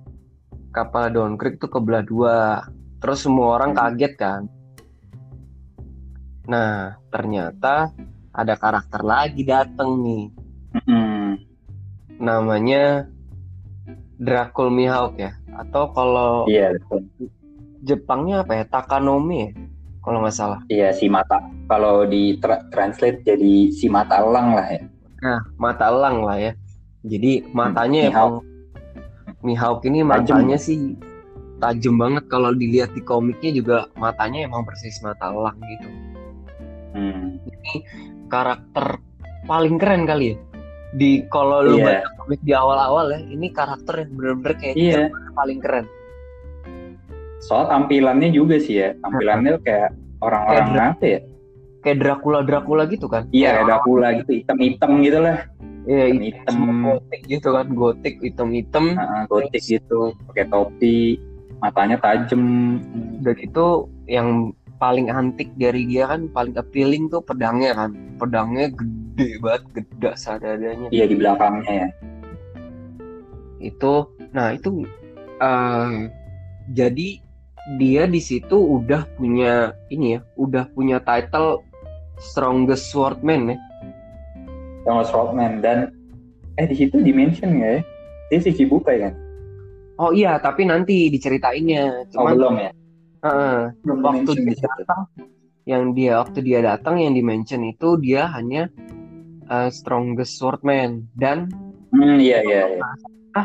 Kapal 0.73 1.04
Down 1.12 1.33
Creek 1.37 1.61
tuh 1.61 1.71
kebelah 1.71 2.02
dua. 2.02 2.64
Terus 2.99 3.23
semua 3.23 3.61
orang 3.61 3.76
Hmm. 3.76 3.81
kaget 3.85 4.12
kan. 4.16 4.43
Nah, 6.45 7.01
ternyata 7.09 7.89
ada 8.35 8.55
karakter 8.59 9.01
lagi 9.01 9.43
dateng 9.47 10.03
nih. 10.05 10.25
Mm-mm. 10.77 11.41
Namanya 12.21 13.09
Dracul 14.21 14.69
Mihawk 14.71 15.17
ya. 15.19 15.33
Atau 15.57 15.91
kalau 15.95 16.45
Iya 16.51 16.75
betul. 16.77 17.09
Jepangnya 17.85 18.45
apa 18.45 18.53
ya? 18.61 18.65
Takanome 18.69 19.37
ya? 19.37 19.51
Kalau 20.05 20.21
nggak 20.21 20.37
salah. 20.37 20.61
Iya 20.69 20.93
si 20.93 21.09
mata. 21.09 21.41
Kalau 21.65 22.05
di 22.05 22.37
tra- 22.37 22.65
translate 22.69 23.25
jadi 23.25 23.73
si 23.73 23.89
mata 23.89 24.21
elang 24.21 24.53
lah 24.53 24.69
ya. 24.69 24.83
Nah, 25.25 25.41
mata 25.57 25.89
elang 25.89 26.25
lah 26.25 26.37
ya. 26.37 26.53
Jadi 27.05 27.45
matanya 27.53 28.09
Mihawk. 28.09 28.13
emang 28.13 28.33
Mihawk 29.45 29.81
ini 29.85 30.01
Tajem. 30.01 30.09
matanya 30.09 30.57
sih 30.61 30.79
tajam 31.61 31.97
banget 31.97 32.25
kalau 32.29 32.53
dilihat 32.53 32.93
di 32.93 33.01
komiknya 33.01 33.51
juga 33.57 33.77
matanya 33.97 34.45
emang 34.45 34.69
persis 34.69 35.01
mata 35.01 35.33
elang 35.33 35.57
gitu. 35.65 35.89
Hmm. 36.95 37.43
Karakter 38.31 39.03
paling 39.45 39.77
keren 39.77 40.07
kali 40.07 40.33
ya. 40.33 40.37
Di 40.95 41.27
kalau 41.27 41.61
lu 41.61 41.83
Iya. 41.83 42.07
baca 42.07 42.09
komik 42.23 42.41
di 42.47 42.53
awal-awal 42.55 43.07
ya, 43.11 43.21
ini 43.27 43.51
karakter 43.51 44.07
yang 44.07 44.11
bener-bener 44.15 44.53
kayak 44.57 44.75
Iya. 44.79 45.03
paling 45.35 45.59
keren. 45.59 45.87
Soal 47.43 47.69
tampilannya 47.69 48.31
juga 48.33 48.57
sih 48.57 48.81
ya. 48.81 48.95
Tampilannya 49.03 49.59
kayak 49.61 49.91
orang-orang 50.23 50.97
apa 50.97 51.05
ya? 51.05 51.21
Kayak 51.85 51.99
Dracula 52.01 52.41
Dracula 52.41 52.89
gitu 52.89 53.11
kan. 53.11 53.29
Iya 53.29 53.61
kayak 53.61 53.67
Dracula 53.69 54.09
gitu 54.23 54.31
hitam-hitam 54.41 54.91
gitu 55.05 55.19
lah. 55.21 55.39
Iya, 55.85 56.05
Hitam-hitam. 56.17 56.57
gotik 56.81 57.23
gitu 57.29 57.49
kan, 57.53 57.67
gotik 57.77 58.15
hitam-hitam. 58.25 58.85
Nah, 58.97 59.29
gotik 59.29 59.61
gitu. 59.61 60.17
Pakai 60.33 60.49
topi. 60.49 61.21
Matanya 61.61 62.01
tajem. 62.01 62.45
Dan 63.21 63.37
itu 63.37 63.65
yang 64.09 64.57
paling 64.78 65.11
antik 65.11 65.50
dari 65.57 65.87
dia 65.87 66.11
kan 66.11 66.26
paling 66.31 66.54
appealing 66.59 67.09
tuh 67.09 67.23
pedangnya 67.23 67.75
kan. 67.75 67.90
Pedangnya 68.19 68.71
gede 68.75 69.31
banget, 69.40 69.62
gede 69.75 70.11
sadadanya. 70.19 70.88
Iya 70.90 71.04
di 71.09 71.16
belakangnya 71.19 71.73
ya. 71.73 71.88
Itu 73.62 74.11
nah 74.35 74.52
itu 74.52 74.85
eh, 75.40 76.11
jadi 76.75 77.09
dia 77.81 78.04
di 78.04 78.21
situ 78.21 78.57
udah 78.57 79.09
punya 79.16 79.73
ini 79.88 80.19
ya, 80.19 80.21
udah 80.37 80.69
punya 80.76 81.00
title 81.00 81.64
Strongest 82.21 82.93
Swordman 82.93 83.57
ya. 83.57 83.59
Sama 84.85 85.02
Swordman 85.09 85.64
dan 85.64 85.90
eh 86.61 86.66
di 86.69 86.76
situ 86.76 87.00
dimension 87.00 87.57
ya. 87.59 87.81
Dia 88.28 88.38
si 88.40 88.52
Cibukai 88.52 89.00
kan? 89.04 89.14
Oh 89.95 90.11
iya, 90.11 90.43
tapi 90.43 90.66
nanti 90.66 91.07
diceritainnya. 91.07 92.11
Oh 92.19 92.26
Cuman 92.26 92.35
belum 92.35 92.54
ya? 92.59 92.71
Belum 93.81 93.99
waktu 94.04 94.31
di 94.37 94.52
dia 94.52 94.69
datang 94.69 95.00
yang 95.64 95.97
dia 95.97 96.21
waktu 96.21 96.38
dia 96.45 96.61
datang 96.61 97.00
yang 97.00 97.16
dimention 97.16 97.64
itu 97.64 97.97
dia 97.97 98.28
hanya 98.37 98.69
eh, 99.49 99.69
strongest 99.73 100.37
swordman 100.37 101.09
dan 101.16 101.49
Hmm 101.95 102.19
iya 102.19 102.43
iya. 102.43 102.62
iya. 102.75 103.45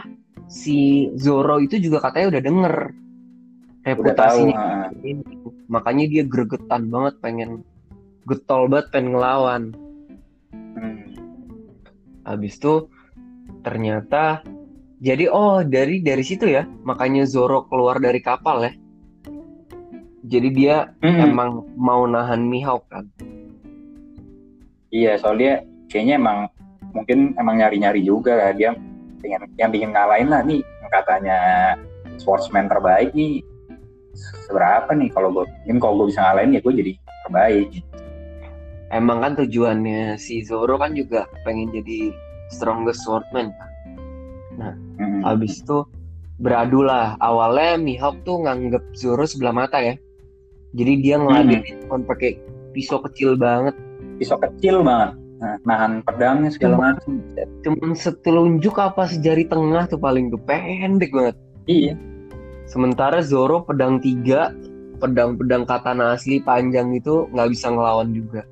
si 0.49 1.05
Zoro 1.13 1.61
itu 1.61 1.77
juga 1.77 2.01
katanya 2.01 2.33
udah 2.33 2.41
denger 2.41 2.75
Udah 2.89 3.85
tahu. 3.85 3.85
reputasinya 3.85 4.57
ah. 4.57 4.89
ini 5.05 5.21
makanya 5.69 6.05
dia 6.09 6.23
gregetan 6.25 6.89
banget 6.89 7.21
pengen 7.21 7.61
getol 8.25 8.65
banget 8.65 8.87
pengen 8.91 9.09
ngelawan 9.15 9.63
Hmm. 10.49 11.01
habis 12.25 12.57
itu 12.57 12.87
ternyata 13.61 14.41
jadi 14.97 15.29
oh 15.29 15.61
dari 15.61 16.01
dari 16.01 16.21
situ 16.25 16.45
ya 16.49 16.65
makanya 16.81 17.25
Zoro 17.29 17.65
keluar 17.69 18.01
dari 18.01 18.17
kapal 18.21 18.65
ya 18.65 18.73
jadi 20.29 20.49
dia 20.53 20.75
Hmm. 21.01 21.33
emang 21.33 21.49
mau 21.75 22.05
nahan 22.05 22.45
Mihawk 22.45 22.85
kan 22.87 23.09
Iya, 24.89 25.21
soalnya 25.21 25.61
kayaknya 25.85 26.17
emang 26.17 26.39
mungkin 26.97 27.37
emang 27.37 27.61
nyari-nyari 27.61 28.01
juga 28.01 28.33
lah 28.33 28.49
dia 28.53 28.73
pengen 29.21 29.45
yang 29.61 29.69
bikin 29.69 29.93
ngalahin 29.93 30.29
lah 30.33 30.41
nih 30.41 30.65
katanya 30.89 31.37
sportsman 32.17 32.65
terbaik 32.65 33.13
nih 33.13 33.45
seberapa 34.49 34.89
nih 34.97 35.13
kalau 35.13 35.29
gue 35.29 35.45
mungkin 35.69 35.77
kalau 35.77 35.93
gue 36.01 36.07
bisa 36.09 36.25
ngalahin 36.25 36.57
ya 36.57 36.61
gue 36.65 36.73
jadi 36.73 36.93
terbaik 36.97 37.69
emang 38.89 39.21
kan 39.21 39.37
tujuannya 39.37 40.17
si 40.17 40.41
Zoro 40.41 40.81
kan 40.81 40.97
juga 40.97 41.29
pengen 41.45 41.69
jadi 41.69 42.09
strongest 42.49 43.05
swordman 43.05 43.53
kan. 43.53 43.69
Hmm. 44.97 45.21
Habis 45.21 45.61
itu 45.61 45.85
beradu 46.41 46.81
lah. 46.81 47.13
Awalnya 47.21 47.77
Mihawk 47.77 48.25
tuh 48.25 48.41
nganggep 48.43 48.81
Zoro 48.97 49.23
sebelah 49.23 49.53
mata 49.53 49.77
ya. 49.77 49.93
Jadi 50.77 50.93
dia 51.01 51.15
ngeladenin 51.17 51.81
cuma 51.85 52.01
pakai 52.05 52.37
pisau 52.73 53.01
kecil 53.01 53.33
banget. 53.35 53.73
pisau 54.19 54.35
kecil 54.35 54.83
banget 54.83 55.15
nah, 55.39 55.55
nahan 55.63 56.03
pedangnya 56.03 56.51
segala 56.51 56.75
macam 56.75 57.23
Cuman 57.63 57.95
setelunjuk 57.95 58.75
apa 58.75 59.07
sejari 59.07 59.47
tengah 59.47 59.87
tuh 59.87 59.99
paling 59.99 60.27
tuh 60.29 60.39
pendek 60.43 61.11
banget. 61.15 61.35
iya 61.65 61.95
Sementara 62.69 63.25
Zoro 63.25 63.65
pedang 63.65 63.97
tiga, 63.97 64.53
pedang-pedang 65.01 65.65
katana 65.65 66.13
asli 66.13 66.37
panjang 66.37 66.93
itu 66.93 67.25
nggak 67.33 67.49
bisa 67.49 67.73
ngelawan 67.73 68.13
juga. 68.13 68.45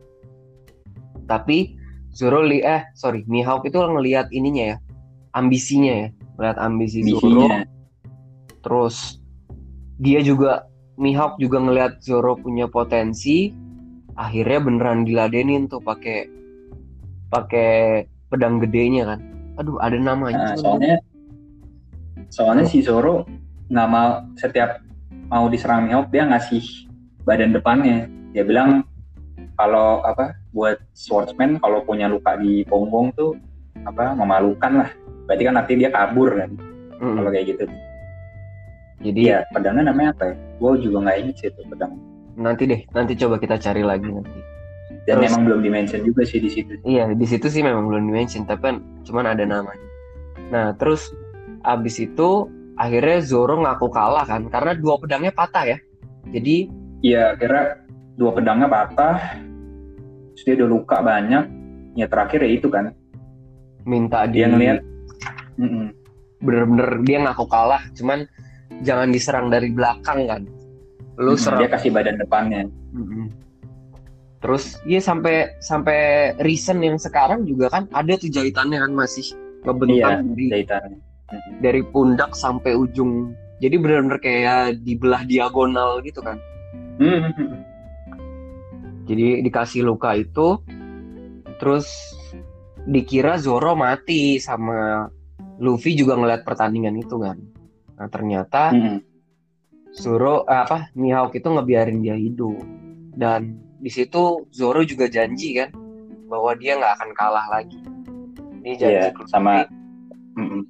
Tapi 1.29 1.77
Zoro 2.17 2.41
li 2.41 2.65
eh 2.65 2.81
sorry 2.97 3.21
Mihawk 3.29 3.69
itu 3.69 3.77
ngelihat 3.77 4.33
ininya 4.33 4.73
ya, 4.73 4.77
ambisinya 5.37 5.93
ya, 5.93 6.07
melihat 6.41 6.57
ambisi 6.57 7.05
Zoro. 7.05 7.45
Terus 8.65 9.21
dia 10.01 10.25
juga 10.25 10.65
Mihawk 10.97 11.37
juga 11.37 11.61
ngelihat 11.61 12.01
Zoro 12.01 12.33
punya 12.37 12.65
potensi. 12.65 13.53
Akhirnya 14.17 14.59
beneran 14.65 15.05
diladenin 15.05 15.69
tuh 15.69 15.77
pakai 15.77 16.25
pakai 17.29 18.03
pedang 18.33 18.57
gedenya 18.57 19.13
kan. 19.13 19.19
Aduh, 19.61 19.77
ada 19.77 19.97
namanya. 19.97 20.53
Nah, 20.53 20.57
soalnya 20.57 20.95
soalnya 22.33 22.65
si 22.65 22.81
Zoro 22.81 23.23
nggak 23.69 23.89
mau 23.89 24.25
setiap 24.35 24.81
mau 25.27 25.45
diserang 25.51 25.87
Mihawk 25.87 26.09
dia 26.09 26.23
ngasih 26.27 26.87
badan 27.27 27.51
depannya 27.51 28.07
dia 28.31 28.43
bilang 28.47 28.87
kalau 29.59 29.99
apa 30.07 30.37
buat 30.55 30.79
swordsman 30.95 31.59
kalau 31.59 31.83
punya 31.83 32.07
luka 32.07 32.39
di 32.39 32.63
punggung 32.63 33.11
tuh 33.17 33.35
apa 33.83 34.15
memalukan 34.15 34.85
lah 34.85 34.89
berarti 35.27 35.43
kan 35.43 35.55
nanti 35.59 35.73
dia 35.75 35.89
kabur 35.91 36.31
kan 36.31 36.51
Mm-mm. 37.01 37.15
kalau 37.19 37.29
kayak 37.33 37.45
gitu 37.51 37.63
Jadi 38.97 39.29
iya 39.29 39.45
pedangnya 39.53 39.93
namanya 39.93 40.09
apa 40.17 40.33
ya 40.33 40.35
gue 40.57 40.71
juga 40.81 40.97
nggak 41.05 41.17
inget 41.21 41.35
sih 41.37 41.47
itu 41.53 41.61
pedang 41.69 41.93
nanti 42.37 42.63
deh, 42.69 42.81
nanti 42.93 43.13
coba 43.17 43.41
kita 43.41 43.57
cari 43.57 43.81
lagi 43.81 44.09
nanti. 44.13 44.39
dan 45.09 45.17
Terus- 45.17 45.25
memang 45.33 45.41
belum 45.49 45.59
dimention 45.65 46.01
juga 46.05 46.21
sih 46.21 46.37
di 46.37 46.49
situ 46.53 46.73
Iya, 46.85 47.09
di 47.15 47.25
situ 47.25 47.47
sih 47.49 47.65
memang 47.65 47.89
belum 47.89 48.09
dimention, 48.09 48.45
tapi 48.45 48.61
kan 48.61 48.75
cuman 49.07 49.25
ada 49.33 49.41
namanya. 49.41 49.87
Nah, 50.53 50.75
terus 50.77 51.09
abis 51.65 51.97
itu 51.97 52.45
akhirnya 52.77 53.25
Zoro 53.25 53.57
ngaku 53.57 53.89
kalah 53.89 54.21
kan, 54.29 54.45
karena 54.53 54.77
dua 54.77 55.01
pedangnya 55.01 55.33
patah 55.33 55.65
ya. 55.65 55.77
Jadi 56.29 56.69
iya 57.01 57.33
kira 57.33 57.81
dua 58.21 58.33
pedangnya 58.37 58.69
patah 58.69 59.17
terus 60.33 60.43
dia 60.45 60.55
udah 60.61 60.69
luka 60.69 60.97
banyak 61.01 61.43
ya 61.97 62.05
terakhir 62.05 62.45
ya 62.45 62.49
itu 62.53 62.69
kan 62.69 62.93
minta 63.81 64.29
dia 64.29 64.45
di 64.45 64.53
ngelihat 64.53 64.79
Mm-mm. 65.57 65.89
bener-bener 66.37 67.01
dia 67.01 67.17
ngaku 67.25 67.49
kalah, 67.49 67.81
cuman 67.97 68.29
jangan 68.83 69.09
diserang 69.11 69.47
dari 69.49 69.69
belakang 69.71 70.27
kan. 70.27 70.41
Lu 71.17 71.33
Mm-mm, 71.33 71.41
serang. 71.41 71.59
dia 71.65 71.69
kasih 71.73 71.89
badan 71.89 72.21
depannya 72.21 72.69
Mm-mm. 72.93 73.33
Terus 74.37 74.77
ya 74.85 75.01
sampai 75.01 75.57
sampai 75.65 76.33
recent 76.45 76.77
yang 76.85 77.01
sekarang 77.01 77.41
juga 77.49 77.73
kan 77.73 77.89
ada 77.89 78.13
tuh 78.21 78.29
jahitannya 78.29 78.77
kan 78.77 78.93
masih 78.93 79.33
ngebentang 79.65 79.97
Iya, 79.97 80.21
dari 80.21 80.45
jahitannya 80.53 80.99
dari 81.59 81.81
pundak 81.83 82.37
sampai 82.37 82.77
ujung. 82.77 83.33
Jadi 83.57 83.75
bener-bener 83.81 84.21
kayak 84.21 84.85
dibelah 84.85 85.25
diagonal 85.25 85.99
gitu 86.05 86.21
kan. 86.21 86.37
Mm-mm. 87.01 87.65
Jadi 89.09 89.41
dikasih 89.41 89.87
luka 89.87 90.13
itu, 90.13 90.61
terus 91.57 91.89
dikira 92.85 93.41
Zoro 93.41 93.73
mati 93.73 94.37
sama 94.37 95.09
Luffy 95.57 95.97
juga 95.97 96.13
ngeliat 96.13 96.45
pertandingan 96.45 96.93
itu 97.01 97.17
kan. 97.17 97.41
Nah 97.97 98.07
ternyata 98.13 98.69
Mm-mm. 98.71 98.97
Zoro 99.97 100.45
eh, 100.45 100.53
apa 100.61 100.93
Mihawk 100.93 101.33
itu 101.33 101.49
ngebiarin 101.49 102.05
dia 102.05 102.13
hidup 102.13 102.61
dan 103.17 103.57
di 103.81 103.89
situ 103.89 104.45
Zoro 104.53 104.85
juga 104.85 105.09
janji 105.09 105.57
kan 105.57 105.73
bahwa 106.29 106.53
dia 106.53 106.77
nggak 106.77 106.93
akan 107.01 107.11
kalah 107.17 107.47
lagi. 107.49 107.81
Janji 108.67 108.83
Iya, 108.83 109.15
ke 109.15 109.23
Luffy, 109.23 109.31
sama 109.31 109.63
Mm-mm. 110.37 110.61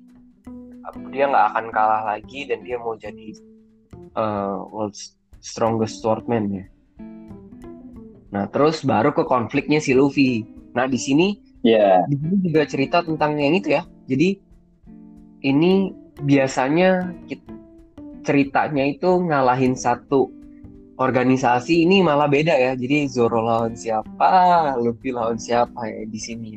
dia 1.12 1.26
nggak 1.28 1.46
akan 1.52 1.66
kalah 1.74 2.02
lagi 2.16 2.46
dan 2.48 2.64
dia 2.64 2.78
mau 2.80 2.96
jadi 2.96 3.36
eh, 4.16 4.58
world's 4.72 5.18
strongest 5.44 6.00
swordman 6.00 6.64
ya. 6.64 6.66
Nah 8.32 8.46
terus 8.48 8.86
baru 8.88 9.12
ke 9.12 9.28
konfliknya 9.28 9.84
si 9.84 9.92
Luffy. 9.92 10.48
Nah 10.72 10.88
di 10.88 10.96
sini 10.96 11.44
Iya, 11.66 12.06
di 12.08 12.16
sini 12.16 12.36
juga 12.48 12.64
cerita 12.70 13.04
tentang 13.04 13.36
yang 13.42 13.58
itu 13.60 13.76
ya. 13.76 13.84
Jadi 14.08 14.40
ini 15.44 15.92
biasanya 16.24 17.14
kit- 17.30 17.46
ceritanya 18.26 18.84
itu 18.84 19.08
ngalahin 19.24 19.78
satu 19.78 20.34
organisasi 20.98 21.86
ini 21.86 22.02
malah 22.02 22.26
beda 22.28 22.58
ya. 22.58 22.74
Jadi 22.74 23.06
Zoro 23.08 23.46
lawan 23.46 23.78
siapa, 23.78 24.74
Luffy 24.82 25.14
lawan 25.14 25.38
siapa 25.38 25.88
ya 25.88 26.04
di 26.10 26.20
sini. 26.20 26.52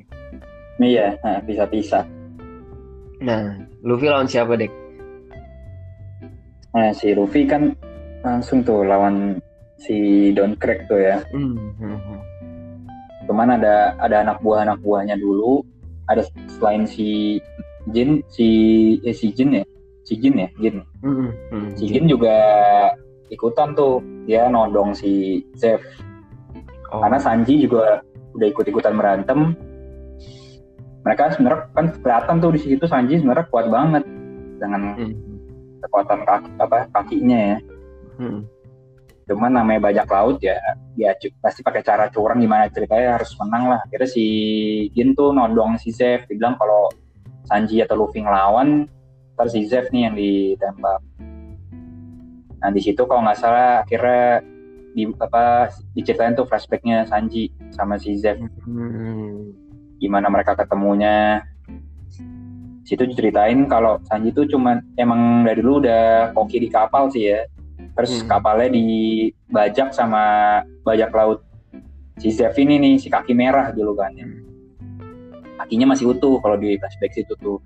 Iya, 0.80 1.20
nah, 1.20 1.44
bisa-bisa. 1.44 2.08
Nah, 3.20 3.68
Luffy 3.84 4.08
lawan 4.08 4.26
siapa, 4.26 4.56
Dek? 4.56 4.72
Nah, 6.72 6.90
si 6.96 7.12
Luffy 7.12 7.44
kan 7.44 7.76
langsung 8.24 8.64
tuh 8.64 8.88
lawan 8.88 9.36
si 9.76 10.30
Don 10.32 10.56
Crack 10.56 10.88
tuh 10.88 11.00
ya. 11.00 11.20
Hmm, 11.36 11.56
hmm, 11.76 11.98
hmm. 12.00 12.20
Cuman 13.28 13.60
ada 13.60 13.92
ada 14.00 14.24
anak 14.24 14.40
buah 14.40 14.64
anak 14.64 14.80
buahnya 14.80 15.20
dulu. 15.20 15.60
Ada 16.08 16.26
selain 16.58 16.88
si 16.88 17.38
Jin, 17.88 18.20
si 18.28 18.48
eh, 19.00 19.16
si 19.16 19.32
Jin 19.32 19.56
ya, 19.56 19.64
si 20.04 20.20
Jin 20.20 20.36
ya, 20.36 20.48
Jin. 20.60 20.84
Hmm, 21.00 21.32
hmm. 21.48 21.68
Si 21.74 21.88
Jin 21.88 22.04
juga 22.04 22.36
ikutan 23.28 23.72
tuh, 23.72 24.04
dia 24.28 24.52
nodong 24.52 24.92
si 24.92 25.40
Zeff. 25.56 25.80
Oh. 26.92 27.00
Karena 27.00 27.16
Sanji 27.16 27.64
juga 27.64 28.04
udah 28.36 28.46
ikut-ikutan 28.50 28.94
berantem. 28.94 29.54
Mereka 31.00 31.32
sebenarnya 31.32 31.72
kan 31.72 31.86
kelihatan 31.96 32.36
tuh 32.38 32.50
di 32.52 32.60
situ 32.60 32.84
Sanji 32.84 33.16
sebenarnya 33.16 33.48
kuat 33.48 33.72
banget 33.72 34.04
dengan 34.60 34.92
Hmm, 35.00 35.16
kekuatan 35.80 36.20
kaki 36.28 36.50
apa 36.60 36.76
kakinya 36.92 37.38
ya. 37.56 37.58
hmm. 38.20 38.40
cuman 39.24 39.62
namanya 39.62 39.88
bajak 39.88 40.10
laut 40.10 40.42
ya 40.42 40.58
dia 40.92 41.14
cu- 41.14 41.30
pasti 41.38 41.62
pakai 41.62 41.86
cara 41.86 42.10
curang 42.10 42.42
gimana 42.42 42.66
ceritanya 42.66 43.14
harus 43.14 43.30
menang 43.38 43.70
lah 43.70 43.80
akhirnya 43.86 44.10
si 44.10 44.26
Jin 44.90 45.14
tuh 45.14 45.30
nodong 45.30 45.78
si 45.78 45.94
Zeff 45.94 46.26
dibilang 46.26 46.58
kalau 46.58 46.90
Sanji 47.50 47.82
atau 47.82 47.98
Luffy 47.98 48.22
ngelawan 48.22 48.86
ntar 49.34 49.50
si 49.50 49.66
Zeff 49.66 49.90
nih 49.90 50.02
yang 50.06 50.14
ditembak 50.14 51.02
nah 52.60 52.70
di 52.70 52.78
situ 52.78 53.02
kalau 53.02 53.24
nggak 53.24 53.38
salah 53.40 53.82
akhirnya 53.82 54.44
di 54.90 55.06
apa 55.16 55.66
diceritain 55.90 56.36
tuh 56.36 56.46
flashbacknya 56.46 57.02
Sanji 57.04 57.50
sama 57.74 57.98
si 57.98 58.14
Zeff 58.14 58.38
Hmm. 58.62 59.50
gimana 59.98 60.30
mereka 60.30 60.54
ketemunya 60.54 61.42
situ 62.84 63.02
diceritain 63.04 63.66
kalau 63.66 63.98
Sanji 64.04 64.30
tuh 64.30 64.46
cuman 64.46 64.82
emang 64.94 65.42
dari 65.42 65.58
dulu 65.58 65.82
udah 65.82 66.30
koki 66.32 66.58
di 66.58 66.68
kapal 66.68 67.10
sih 67.10 67.30
ya 67.30 67.42
terus 67.94 68.22
Hmm. 68.22 68.28
kapalnya 68.28 68.70
dibajak 68.70 69.90
sama 69.90 70.22
bajak 70.82 71.10
laut 71.10 71.40
si 72.18 72.28
Zeff 72.30 72.52
ini 72.58 72.76
nih 72.76 72.94
si 73.00 73.08
kaki 73.08 73.32
merah 73.32 73.72
dulu 73.72 73.96
kan 73.96 74.12
ya. 74.12 74.26
Kakinya 75.70 75.94
masih 75.94 76.10
utuh 76.10 76.42
kalau 76.42 76.58
di 76.58 76.74
flashback 76.82 77.14
situ 77.14 77.30
tuh 77.38 77.62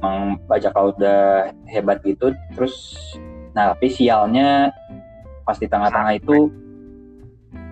emang 0.00 0.40
bajak 0.48 0.72
laut 0.72 0.96
udah 0.96 1.52
hebat 1.68 2.00
gitu 2.00 2.32
terus 2.56 2.96
nah 3.52 3.76
tapi 3.76 3.92
sialnya 3.92 4.72
pas 5.44 5.60
di 5.60 5.68
tengah-tengah 5.68 6.16
itu 6.16 6.48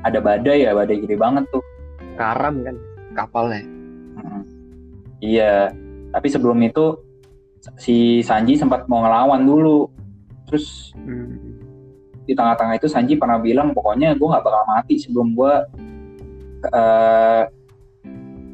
ada 0.04 0.20
badai 0.20 0.68
ya 0.68 0.76
badai 0.76 1.00
gede 1.00 1.16
banget 1.16 1.48
tuh 1.48 1.64
Karam 2.20 2.60
kan 2.60 2.76
kapalnya. 3.16 3.64
Mm. 4.20 4.42
Iya, 5.22 5.70
tapi 6.12 6.28
sebelum 6.28 6.58
itu 6.64 6.98
si 7.78 8.20
Sanji 8.24 8.58
sempat 8.58 8.88
mau 8.90 9.04
ngelawan 9.04 9.44
dulu. 9.44 9.88
Terus 10.48 10.92
Hmm. 10.92 11.58
di 12.28 12.36
tengah-tengah 12.36 12.76
itu 12.78 12.86
Sanji 12.86 13.16
pernah 13.16 13.40
bilang 13.40 13.74
pokoknya 13.74 14.14
gue 14.14 14.28
nggak 14.28 14.44
bakal 14.44 14.62
mati 14.68 14.94
sebelum 15.00 15.34
gue 15.34 15.54
eh, 16.70 17.42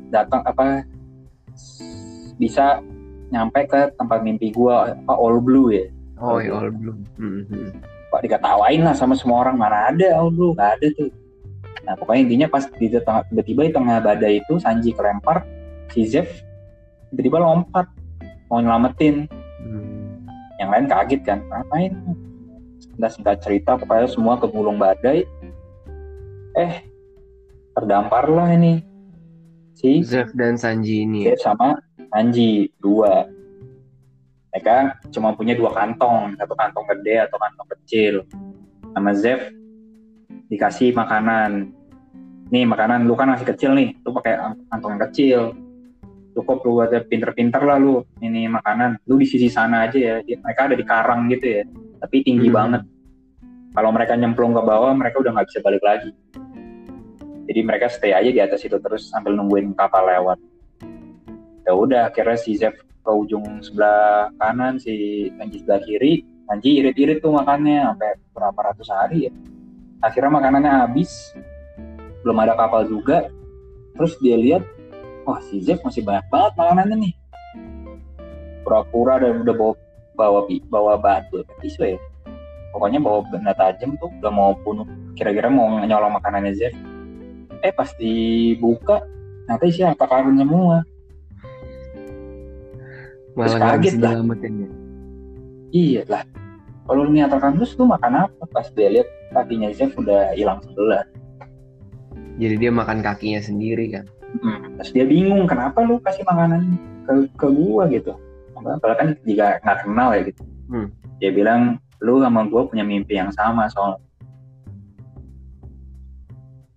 datang 0.08 0.42
apa 0.44 0.84
bisa 2.38 2.80
nyampe 3.28 3.68
ke 3.68 3.92
tempat 3.98 4.24
mimpi 4.24 4.52
gue 4.54 4.72
apa 4.72 5.12
All 5.12 5.40
Blue 5.42 5.68
ya. 5.74 5.86
Oh, 6.18 6.40
all 6.40 6.72
belum. 6.72 6.98
Hmm, 7.20 7.42
hmm. 7.46 7.68
Pak 8.08 8.24
diketawain 8.24 8.80
lah 8.82 8.96
sama 8.96 9.12
semua 9.14 9.44
orang 9.46 9.60
mana 9.60 9.92
ada 9.92 10.16
All 10.16 10.32
Blue 10.32 10.56
nggak 10.56 10.80
ada 10.80 10.86
tuh. 10.96 11.10
Nah 11.84 11.94
pokoknya 11.96 12.20
intinya 12.24 12.46
pas 12.48 12.64
di 12.68 12.88
tengah 12.88 13.22
tiba-tiba 13.28 13.60
di 13.68 13.72
tengah 13.76 13.96
badai 14.00 14.40
itu 14.40 14.56
Sanji 14.58 14.96
kelempar 14.96 15.44
si 15.92 16.08
Zeff 16.08 16.28
tiba-tiba 17.12 17.40
lompat 17.40 17.88
mau 18.48 18.60
nyelamatin 18.60 19.28
Hmm. 19.58 20.22
yang 20.62 20.70
lain 20.70 20.86
kaget 20.86 21.20
kan 21.26 21.42
ngapain 21.50 21.92
udah 22.96 23.10
singkat 23.10 23.42
cerita 23.42 23.74
pokoknya 23.74 24.06
semua 24.06 24.38
kegulung 24.38 24.78
badai 24.78 25.26
eh 26.56 26.72
terdampar 27.74 28.30
lah 28.30 28.54
ini 28.54 28.80
si? 29.78 30.02
Zeff 30.02 30.34
dan 30.34 30.58
Sanji 30.58 31.06
ini. 31.06 31.24
ya. 31.24 31.38
Zeff 31.38 31.46
sama 31.46 31.78
Sanji 32.10 32.74
dua. 32.82 33.30
Mereka 34.50 34.76
cuma 35.14 35.32
punya 35.32 35.54
dua 35.54 35.70
kantong 35.70 36.34
satu 36.34 36.52
kantong 36.52 36.84
gede 36.96 37.22
atau 37.22 37.38
kantong 37.38 37.68
kecil. 37.78 38.14
Sama 38.90 39.14
Zeff 39.14 39.40
dikasih 40.50 40.90
makanan. 40.92 41.70
Nih 42.48 42.64
makanan 42.64 43.04
lu 43.04 43.12
kan 43.12 43.28
masih 43.28 43.44
kecil 43.46 43.76
nih 43.76 43.94
lu 44.02 44.10
pakai 44.10 44.40
kantong 44.72 44.98
yang 44.98 45.02
kecil. 45.06 45.40
Cukup 46.32 46.64
lu 46.64 46.80
ada 46.80 47.04
pinter-pinter 47.04 47.60
lah 47.60 47.76
lu 47.76 48.02
ini 48.18 48.48
makanan. 48.48 48.98
Lu 49.04 49.20
di 49.20 49.28
sisi 49.28 49.46
sana 49.46 49.86
aja 49.86 49.98
ya 50.00 50.16
mereka 50.24 50.66
ada 50.66 50.74
di 50.74 50.82
karang 50.82 51.28
gitu 51.30 51.46
ya 51.46 51.62
tapi 51.98 52.24
tinggi 52.24 52.48
Hmm. 52.48 52.56
banget. 52.56 52.82
Kalau 53.68 53.90
mereka 53.92 54.16
nyemplung 54.16 54.56
ke 54.56 54.62
bawah 54.64 54.90
mereka 54.96 55.20
udah 55.20 55.30
nggak 55.38 55.46
bisa 55.52 55.60
balik 55.60 55.84
lagi 55.84 56.10
jadi 57.48 57.64
mereka 57.64 57.88
stay 57.88 58.12
aja 58.12 58.28
di 58.28 58.40
atas 58.44 58.60
itu 58.60 58.76
terus 58.76 59.08
sambil 59.08 59.32
nungguin 59.32 59.72
kapal 59.72 60.04
lewat. 60.04 60.36
Ya 61.64 61.72
udah 61.72 62.12
akhirnya 62.12 62.36
si 62.36 62.60
Zeff 62.60 62.76
ke 62.76 63.08
ujung 63.08 63.64
sebelah 63.64 64.28
kanan 64.36 64.76
si 64.76 65.26
Sanji 65.40 65.64
sebelah 65.64 65.80
kiri. 65.80 66.28
Sanji 66.44 66.84
irit-irit 66.84 67.24
tuh 67.24 67.32
makannya 67.32 67.88
sampai 67.88 68.20
berapa 68.36 68.60
ratus 68.72 68.88
hari 68.92 69.28
ya. 69.28 69.32
Akhirnya 70.04 70.28
makanannya 70.36 70.72
habis. 70.84 71.32
Belum 72.20 72.36
ada 72.44 72.52
kapal 72.52 72.84
juga. 72.84 73.32
Terus 73.96 74.12
dia 74.20 74.36
lihat 74.36 74.62
wah 75.24 75.40
si 75.48 75.64
Zeff 75.64 75.80
masih 75.80 76.04
banyak 76.04 76.28
banget 76.28 76.52
makanannya 76.52 76.96
nih. 77.00 77.14
Pura-pura 78.60 79.24
dan 79.24 79.40
udah 79.40 79.56
bawa 79.56 79.74
bawa 80.12 80.40
bawa 80.68 80.94
batu 81.00 81.40
pisau 81.64 81.96
ya. 81.96 81.98
Pokoknya 82.76 83.00
bawa 83.00 83.24
benda 83.32 83.56
tajam 83.56 83.96
tuh 83.96 84.12
udah 84.20 84.32
mau 84.32 84.52
bunuh. 84.60 84.84
Kira-kira 85.16 85.48
mau 85.48 85.80
nyolong 85.80 86.12
makanannya 86.20 86.52
Zeff 86.52 86.76
eh 87.62 87.72
pas 87.74 87.90
dibuka 87.98 89.02
ternyata 89.46 89.64
isi 89.66 89.80
harta 89.82 90.04
karun 90.06 90.36
semua 90.38 90.84
Malah 93.38 93.54
Terus 93.54 93.54
kaget 93.62 93.94
lah. 94.02 94.12
ya. 94.18 94.68
iya 95.70 96.02
lah 96.10 96.22
kalau 96.88 97.04
lu 97.04 97.12
niat 97.12 97.30
terus 97.30 97.76
lu 97.76 97.84
makan 97.84 98.26
apa 98.26 98.44
pas 98.48 98.66
dia 98.72 98.88
lihat 98.88 99.08
kakinya 99.36 99.68
Zeff 99.76 99.92
udah 99.94 100.32
hilang 100.32 100.58
sebelah 100.64 101.04
Jadi 102.38 102.54
dia 102.54 102.70
makan 102.70 103.02
kakinya 103.02 103.42
sendiri 103.42 103.90
kan. 103.90 104.06
Hmm, 104.38 104.78
terus 104.78 104.94
dia 104.94 105.02
bingung 105.02 105.42
kenapa 105.50 105.82
lu 105.82 105.98
kasih 105.98 106.22
makanan 106.22 106.78
ke 107.02 107.26
ke 107.34 107.46
gua 107.50 107.90
gitu. 107.90 108.14
Padahal 108.54 108.94
kan 108.94 109.08
jika 109.26 109.58
nggak 109.58 109.78
kenal 109.82 110.14
ya 110.14 110.22
gitu. 110.22 110.42
Hmm. 110.70 110.86
Dia 111.18 111.34
bilang 111.34 111.82
lu 111.98 112.22
sama 112.22 112.46
gua 112.46 112.70
punya 112.70 112.86
mimpi 112.86 113.18
yang 113.18 113.34
sama 113.34 113.66
soal 113.74 113.98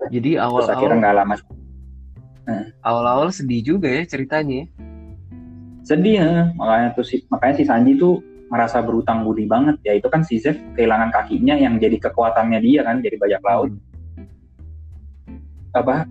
Jadi 0.09 0.31
terus 0.33 0.69
akhirnya 0.71 0.97
awal-awal 0.97 0.97
nggak 0.97 1.15
lama 1.21 1.35
awal-awal 2.81 3.29
sedih 3.29 3.61
juga 3.61 3.87
ya 3.89 4.03
ceritanya. 4.05 4.65
ya. 4.65 4.67
sedih 5.81 6.15
ya. 6.21 6.31
makanya 6.57 6.87
tuh 6.97 7.05
si 7.05 7.15
makanya 7.29 7.53
si 7.57 7.63
Sanji 7.65 7.97
tuh 7.97 8.21
merasa 8.51 8.83
berutang 8.83 9.23
budi 9.23 9.47
banget 9.47 9.79
ya 9.81 9.95
itu 9.95 10.11
kan 10.11 10.21
si 10.27 10.37
Zeff 10.37 10.59
kehilangan 10.75 11.09
kakinya 11.09 11.55
yang 11.55 11.79
jadi 11.79 11.97
kekuatannya 11.97 12.59
dia 12.59 12.83
kan 12.83 12.99
jadi 12.99 13.15
bajak 13.15 13.41
laut 13.47 13.71
apa 15.71 16.03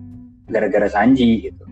gara-gara 0.49 0.89
Sanji 0.89 1.47
gitu 1.47 1.63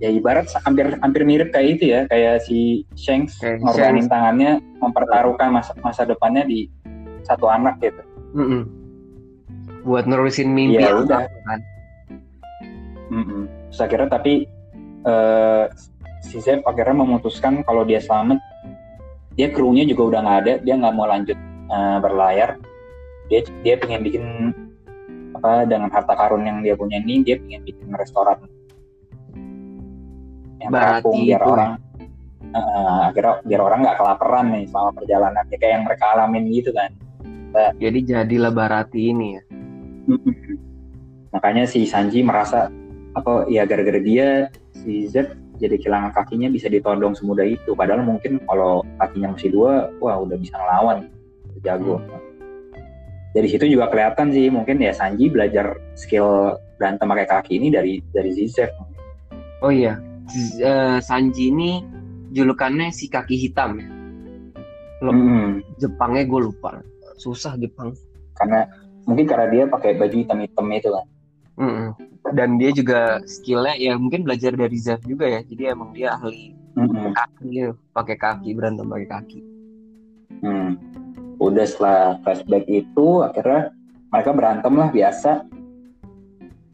ya 0.00 0.08
ibarat 0.08 0.48
hampir 0.64 0.96
hampir 1.04 1.22
mirip 1.28 1.52
kayak 1.52 1.76
itu 1.76 1.84
ya 1.92 2.00
kayak 2.08 2.40
si 2.42 2.88
Shanks 2.96 3.36
Kayak 3.36 3.60
ngorbanin 3.60 4.08
tangannya 4.08 4.50
mempertaruhkan 4.80 5.52
masa 5.52 5.76
masa 5.84 6.08
depannya 6.08 6.48
di 6.48 6.72
satu 7.22 7.52
anak 7.52 7.76
gitu 7.84 8.02
Mm-mm. 8.32 8.79
Buat 9.82 10.04
nerusin 10.04 10.52
mimpi 10.52 10.82
yang 10.82 11.04
udah. 11.08 11.24
kan. 11.48 11.60
Mm-mm. 13.10 13.50
Terus 13.70 13.80
akhirnya 13.80 14.08
tapi 14.12 14.46
eh, 15.06 15.64
si 16.22 16.38
Zeff 16.38 16.62
akhirnya 16.62 17.02
memutuskan 17.02 17.64
kalau 17.66 17.82
dia 17.82 17.98
selamat, 17.98 18.38
dia 19.34 19.50
krunya 19.50 19.82
juga 19.88 20.14
udah 20.14 20.20
nggak 20.22 20.38
ada, 20.46 20.52
dia 20.62 20.74
nggak 20.78 20.94
mau 20.94 21.08
lanjut 21.08 21.38
eh, 21.70 21.98
berlayar. 21.98 22.60
Dia 23.30 23.40
dia 23.62 23.74
pengen 23.78 24.00
bikin 24.02 24.24
apa 25.38 25.64
dengan 25.64 25.88
harta 25.88 26.12
karun 26.18 26.44
yang 26.44 26.60
dia 26.60 26.74
punya 26.76 27.00
ini, 27.00 27.24
dia 27.24 27.38
pengen 27.40 27.62
bikin 27.64 27.88
restoran 27.94 28.38
yang 30.60 30.70
terapung 30.76 31.24
biar 31.24 31.40
itu 31.40 31.48
ya? 31.48 31.54
orang 31.56 31.72
eh, 32.52 33.00
akhirnya 33.08 33.34
biar 33.48 33.60
orang 33.64 33.78
nggak 33.80 33.96
kelaparan 33.96 34.46
nih 34.52 34.64
selama 34.68 34.90
perjalanan, 34.92 35.44
ya 35.48 35.56
kayak 35.56 35.72
yang 35.72 35.84
mereka 35.88 36.04
alamin 36.14 36.44
gitu 36.52 36.70
kan. 36.76 36.90
Jadi 37.82 37.98
jadilah 38.06 38.54
Barati 38.54 39.10
ini 39.10 39.34
ya. 39.34 39.42
Makanya 41.30 41.64
si 41.68 41.86
Sanji 41.86 42.26
merasa 42.26 42.66
apa 43.14 43.46
ya 43.50 43.66
gara-gara 43.66 43.98
dia 43.98 44.50
si 44.74 45.06
Z 45.10 45.34
jadi 45.60 45.76
kehilangan 45.76 46.16
kakinya 46.16 46.48
bisa 46.48 46.72
ditodong 46.72 47.12
semudah 47.12 47.44
itu. 47.44 47.76
Padahal 47.76 48.02
mungkin 48.02 48.40
kalau 48.48 48.80
kakinya 48.96 49.36
masih 49.36 49.52
dua, 49.52 49.92
wah 50.00 50.16
udah 50.16 50.40
bisa 50.40 50.56
ngelawan, 50.56 51.06
jago. 51.60 52.00
dari 53.30 53.46
situ 53.46 53.62
juga 53.70 53.86
kelihatan 53.86 54.34
sih 54.34 54.50
mungkin 54.50 54.82
ya 54.82 54.90
Sanji 54.90 55.30
belajar 55.30 55.78
skill 55.94 56.58
berantem 56.82 57.06
pakai 57.06 57.26
kaki 57.30 57.52
ini 57.62 57.70
dari 57.70 58.02
dari 58.10 58.34
Zizek. 58.34 58.74
Oh 59.62 59.70
iya, 59.70 60.02
Z- 60.26 60.58
eh, 60.58 60.98
Sanji 60.98 61.54
ini 61.54 61.84
julukannya 62.34 62.90
si 62.90 63.06
kaki 63.06 63.38
hitam 63.38 63.78
ya. 63.78 63.88
Mm-mm. 65.00 65.62
Jepangnya 65.78 66.26
gue 66.26 66.40
lupa. 66.50 66.82
Susah 67.16 67.54
Jepang. 67.56 67.94
Karena 68.36 68.66
mungkin 69.04 69.26
karena 69.28 69.46
dia 69.48 69.64
pakai 69.68 69.96
baju 69.96 70.16
hitam-hitam 70.16 70.66
itu 70.72 70.90
kan. 70.92 71.06
Mm-mm. 71.60 71.88
Dan 72.32 72.56
dia 72.56 72.70
juga 72.72 73.20
skillnya 73.24 73.76
ya 73.76 73.96
mungkin 73.96 74.24
belajar 74.24 74.56
dari 74.56 74.76
Zef 74.80 75.04
juga 75.04 75.28
ya. 75.28 75.40
Jadi 75.44 75.62
emang 75.68 75.92
dia 75.92 76.16
ahli 76.16 76.56
Mm-mm. 76.76 77.12
kaki 77.12 77.46
gitu. 77.50 77.72
pakai 77.92 78.16
kaki 78.16 78.48
berantem 78.56 78.86
pakai 78.88 79.08
kaki. 79.08 79.40
Hmm. 80.40 80.80
Udah 81.40 81.64
setelah 81.68 82.20
flashback 82.24 82.64
itu 82.68 83.24
akhirnya 83.24 83.72
mereka 84.08 84.30
berantem 84.32 84.72
lah 84.76 84.88
biasa. 84.88 85.32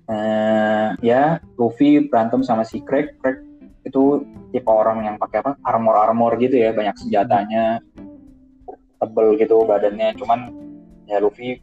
Eh, 0.06 0.88
ya 1.02 1.42
Luffy 1.58 2.06
berantem 2.06 2.46
sama 2.46 2.62
si 2.62 2.78
Craig. 2.82 3.18
Craig 3.18 3.42
itu 3.86 4.22
tipe 4.50 4.70
orang 4.70 5.06
yang 5.06 5.16
pakai 5.18 5.42
apa 5.46 5.52
armor 5.62 5.94
armor 5.94 6.34
gitu 6.42 6.58
ya 6.58 6.74
banyak 6.74 6.94
senjatanya 6.98 7.78
tebel 8.98 9.38
gitu 9.38 9.62
badannya 9.62 10.10
cuman 10.18 10.50
ya 11.06 11.22
Luffy 11.22 11.62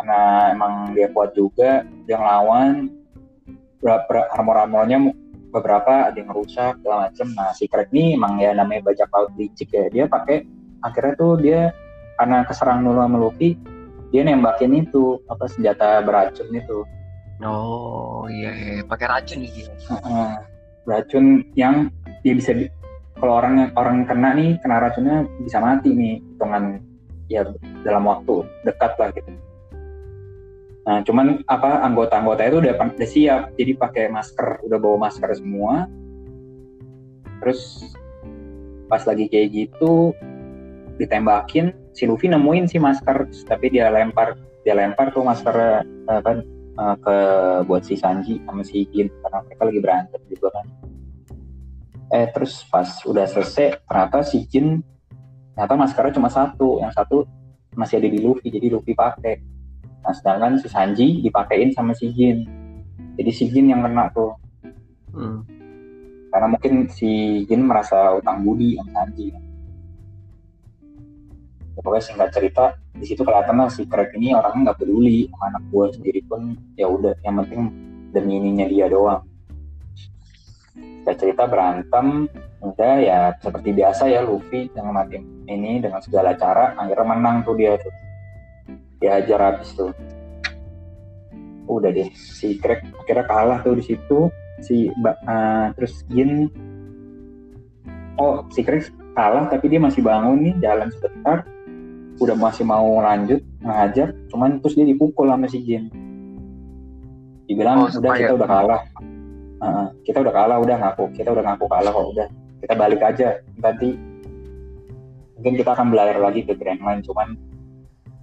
karena 0.00 0.20
emang 0.56 0.96
dia 0.96 1.12
kuat 1.12 1.36
juga 1.36 1.84
dia 2.08 2.16
ngelawan 2.16 2.88
beberapa 3.84 4.32
armor 4.32 4.56
armornya 4.56 4.98
beberapa 5.52 6.08
ada 6.08 6.16
yang 6.16 6.32
rusak 6.32 6.80
segala 6.80 7.12
macem 7.12 7.28
nah 7.36 7.52
si 7.52 7.68
Craig 7.68 7.92
ini 7.92 8.16
emang 8.16 8.40
ya 8.40 8.56
namanya 8.56 8.88
bajak 8.88 9.12
laut 9.12 9.28
licik 9.36 9.68
ya 9.68 9.92
dia 9.92 10.04
pakai 10.08 10.48
akhirnya 10.80 11.12
tuh 11.20 11.36
dia 11.36 11.68
karena 12.16 12.48
keserang 12.48 12.80
dulu 12.80 12.96
sama 12.96 13.16
Luffy 13.20 13.60
dia 14.08 14.24
nembakin 14.24 14.72
itu 14.72 15.20
apa 15.28 15.44
senjata 15.44 16.00
beracun 16.00 16.48
itu 16.48 16.80
Oh 17.40 18.28
iya, 18.28 18.52
iya. 18.52 18.84
pakai 18.84 19.08
racun 19.08 19.40
nih. 19.40 19.64
Heeh. 19.64 20.30
racun 20.84 21.40
yang 21.56 21.88
dia 22.20 22.36
bisa 22.36 22.52
di- 22.52 22.68
kalau 23.16 23.40
orang 23.40 23.72
orang 23.80 24.04
kena 24.04 24.36
nih 24.36 24.60
kena 24.60 24.76
racunnya 24.76 25.24
bisa 25.40 25.56
mati 25.56 25.88
nih 25.92 26.20
hitungan 26.20 26.84
ya 27.32 27.48
dalam 27.80 28.04
waktu 28.04 28.44
dekat 28.64 28.92
lah 29.00 29.08
gitu. 29.16 29.32
Nah 30.80 31.04
cuman 31.04 31.44
apa 31.44 31.84
anggota-anggota 31.84 32.42
itu 32.48 32.56
udah, 32.64 32.72
udah 32.76 33.08
siap 33.08 33.42
jadi 33.56 33.72
pakai 33.76 34.04
masker 34.08 34.64
udah 34.64 34.78
bawa 34.80 35.08
masker 35.08 35.28
semua. 35.36 35.86
Terus 37.40 37.92
pas 38.90 39.02
lagi 39.06 39.30
kayak 39.30 39.48
gitu 39.54 40.12
ditembakin 40.98 41.72
si 41.96 42.04
Luffy 42.04 42.28
nemuin 42.28 42.68
si 42.68 42.76
masker 42.76 43.30
tapi 43.48 43.72
dia 43.72 43.88
lempar 43.88 44.36
dia 44.66 44.76
lempar 44.76 45.08
tuh 45.14 45.24
masker 45.24 45.56
apa 46.10 46.44
eh, 46.44 46.96
ke 47.00 47.16
buat 47.64 47.82
si 47.86 47.96
Sanji 47.96 48.42
sama 48.44 48.60
si 48.60 48.84
Gin 48.92 49.08
karena 49.08 49.38
mereka 49.46 49.62
lagi 49.64 49.80
berantem 49.80 50.20
juga 50.28 50.48
kan. 50.52 50.66
Eh 52.10 52.26
terus 52.34 52.66
pas 52.66 52.88
udah 53.06 53.24
selesai 53.24 53.86
ternyata 53.86 54.20
si 54.26 54.44
Jin 54.44 54.82
ternyata 55.54 55.74
maskernya 55.76 56.16
cuma 56.16 56.30
satu, 56.32 56.80
yang 56.80 56.92
satu 56.92 57.28
masih 57.76 58.00
ada 58.00 58.08
di 58.08 58.18
Luffy 58.20 58.48
jadi 58.48 58.68
Luffy 58.72 58.92
pakai. 58.92 59.59
Nah 60.00 60.12
sedangkan 60.16 60.56
si 60.60 60.68
Sanji 60.68 61.20
dipakein 61.20 61.70
sama 61.76 61.92
si 61.92 62.12
Jin. 62.12 62.48
Jadi 63.20 63.30
si 63.30 63.44
Jin 63.52 63.72
yang 63.72 63.84
kena 63.84 64.08
tuh 64.12 64.36
Hmm. 65.10 65.42
karena 66.30 66.46
mungkin 66.46 66.86
si 66.86 67.42
Jin 67.50 67.66
merasa 67.66 68.14
utang 68.14 68.46
budi 68.46 68.78
sama 68.78 69.02
Sanji. 69.02 69.34
Ya, 71.74 71.80
pokoknya 71.82 72.04
singkat 72.06 72.30
cerita 72.30 72.64
di 72.94 73.02
situ 73.02 73.26
kelihatan 73.26 73.58
lah 73.58 73.66
si 73.66 73.90
Craig 73.90 74.14
ini 74.14 74.30
orangnya 74.38 74.70
nggak 74.70 74.78
peduli 74.78 75.26
sama 75.34 75.50
anak 75.50 75.62
buah 75.74 75.90
sendiri 75.90 76.20
pun 76.30 76.54
ya 76.78 76.86
udah 76.86 77.18
yang 77.26 77.42
penting 77.42 77.62
demi 78.14 78.38
ininya 78.38 78.70
dia 78.70 78.86
doang. 78.86 79.26
Singkat 80.78 81.16
cerita 81.18 81.50
berantem 81.50 82.30
udah 82.60 82.94
ya 83.00 83.18
seperti 83.40 83.72
biasa 83.72 84.12
ya 84.12 84.20
Luffy 84.20 84.68
dengan 84.70 85.00
mati 85.00 85.16
ini 85.48 85.80
dengan 85.80 85.98
segala 86.04 86.36
cara 86.36 86.76
akhirnya 86.76 87.06
menang 87.08 87.40
tuh 87.42 87.56
dia 87.56 87.74
tuh 87.80 87.90
dihajar 89.00 89.40
habis 89.40 89.72
tuh. 89.74 89.90
Udah 91.66 91.90
deh 91.90 92.10
si 92.14 92.58
Craig 92.60 92.84
akhirnya 92.94 93.24
kalah 93.26 93.58
tuh 93.64 93.74
di 93.80 93.84
situ. 93.84 94.28
Si 94.60 94.92
Mbak 94.92 95.16
eh, 95.24 95.66
terus 95.74 95.94
Jin 96.12 96.52
oh 98.20 98.44
si 98.52 98.60
Craig 98.60 98.92
kalah 99.16 99.48
tapi 99.48 99.72
dia 99.72 99.80
masih 99.80 100.04
bangun 100.04 100.38
nih 100.44 100.54
jalan 100.60 100.92
sebentar. 100.92 101.48
Udah 102.20 102.36
masih 102.36 102.68
mau 102.68 103.00
lanjut 103.00 103.40
ngajar. 103.64 104.12
Cuman 104.28 104.60
terus 104.60 104.76
dia 104.76 104.84
dipukul 104.84 105.32
sama 105.32 105.48
si 105.48 105.64
Jin 105.64 105.88
dibilang 107.50 107.82
Oh, 107.82 107.90
udah 107.90 108.14
kita 108.14 108.32
udah 108.38 108.46
kalah. 108.48 108.80
Heeh, 109.60 109.86
kita 110.06 110.18
udah 110.22 110.32
kalah 110.32 110.56
udah 110.62 110.76
ngaku. 110.78 111.04
Kita 111.18 111.34
udah 111.34 111.44
ngaku 111.50 111.66
kalah 111.66 111.90
kok 111.90 112.06
udah. 112.14 112.28
Kita 112.62 112.74
balik 112.78 113.02
aja. 113.02 113.28
Nanti 113.58 113.98
mungkin 115.34 115.54
kita 115.58 115.74
akan 115.74 115.90
belayar 115.90 116.22
lagi 116.22 116.46
ke 116.46 116.54
Grand 116.54 116.78
Line 116.78 117.02
cuman 117.02 117.34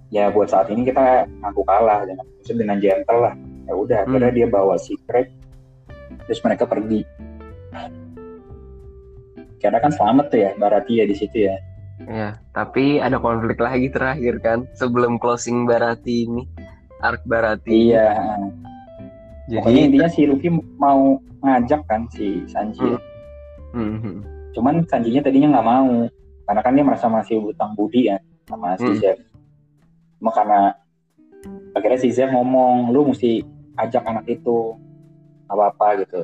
ya 0.08 0.32
buat 0.32 0.48
saat 0.48 0.72
ini 0.72 0.88
kita 0.88 1.28
ngaku 1.44 1.62
kalah 1.64 2.04
dengan 2.08 2.24
maksudnya 2.24 2.60
dengan 2.64 2.76
gentle 2.80 3.20
lah 3.20 3.34
ya 3.68 3.72
udah 3.76 3.98
akhirnya 4.08 4.32
dia 4.32 4.46
bawa 4.48 4.74
si 4.80 4.96
Craig 5.04 5.28
terus 6.24 6.40
mereka 6.40 6.64
pergi 6.64 7.04
karena 9.58 9.78
kan 9.82 9.90
selamat 9.90 10.30
tuh 10.30 10.38
ya 10.38 10.50
Baratia 10.56 11.04
di 11.04 11.16
situ 11.16 11.48
ya 11.48 11.56
Ya, 11.98 12.38
tapi 12.54 13.02
ada 13.02 13.18
konflik 13.18 13.58
lagi 13.58 13.90
terakhir 13.90 14.38
kan 14.38 14.70
sebelum 14.78 15.18
closing 15.18 15.66
Barati 15.66 16.30
ini, 16.30 16.46
arc 17.02 17.26
Barati. 17.26 17.90
iya 17.90 18.14
Jadi 19.50 19.58
pokoknya 19.58 19.80
intinya 19.90 20.08
si 20.08 20.22
Luffy 20.30 20.46
mau 20.78 21.18
ngajak 21.42 21.82
kan 21.90 22.06
si 22.14 22.46
Sanji 22.46 22.86
ya. 22.86 23.02
Hmm, 23.74 23.98
hmm. 23.98 24.16
cuman 24.54 24.86
Sanjinya 24.86 25.26
tadinya 25.26 25.58
nggak 25.58 25.66
mau 25.66 26.06
karena 26.46 26.60
kan 26.62 26.72
dia 26.78 26.84
merasa 26.86 27.06
masih 27.10 27.42
hutang 27.42 27.74
budi 27.74 28.14
ya 28.14 28.16
sama 28.46 28.78
si 28.78 28.86
Hmm. 28.86 28.98
Zef 29.02 29.18
cuma 30.18 30.30
karena 30.34 30.74
akhirnya 31.72 32.00
si 32.02 32.10
Zef 32.10 32.30
ngomong 32.34 32.90
lu 32.90 33.14
mesti 33.14 33.42
ajak 33.78 34.02
anak 34.02 34.26
itu 34.26 34.74
nggak 35.46 35.56
apa-apa 35.56 35.86
gitu. 36.04 36.20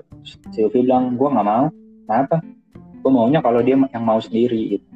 Si 0.52 0.58
Luffy 0.60 0.84
bilang 0.84 1.14
gue 1.14 1.28
nggak 1.30 1.46
mau. 1.46 1.66
Kenapa 2.04 2.36
gue 2.74 3.10
maunya 3.12 3.40
kalau 3.40 3.60
dia 3.64 3.78
yang 3.78 4.04
mau 4.04 4.20
sendiri 4.20 4.76
gitu. 4.76 4.86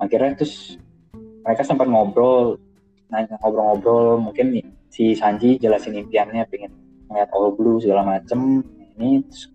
Akhirnya 0.00 0.36
terus 0.36 0.76
mereka 1.46 1.62
sempat 1.64 1.86
ngobrol 1.88 2.60
nanya 3.08 3.38
ngobrol-ngobrol. 3.40 4.20
Mungkin 4.20 4.46
nih, 4.58 4.66
si 4.92 5.12
Sanji 5.16 5.56
jelasin 5.56 5.96
impiannya 5.96 6.44
pengen 6.48 6.72
ngeliat 7.08 7.30
All 7.32 7.52
Blue 7.56 7.80
segala 7.80 8.04
macem. 8.04 8.64
Ini 9.00 9.24
terus 9.24 9.48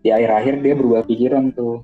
di 0.00 0.08
akhir-akhir 0.14 0.62
dia 0.62 0.74
berubah 0.78 1.02
pikiran 1.02 1.50
tuh. 1.54 1.82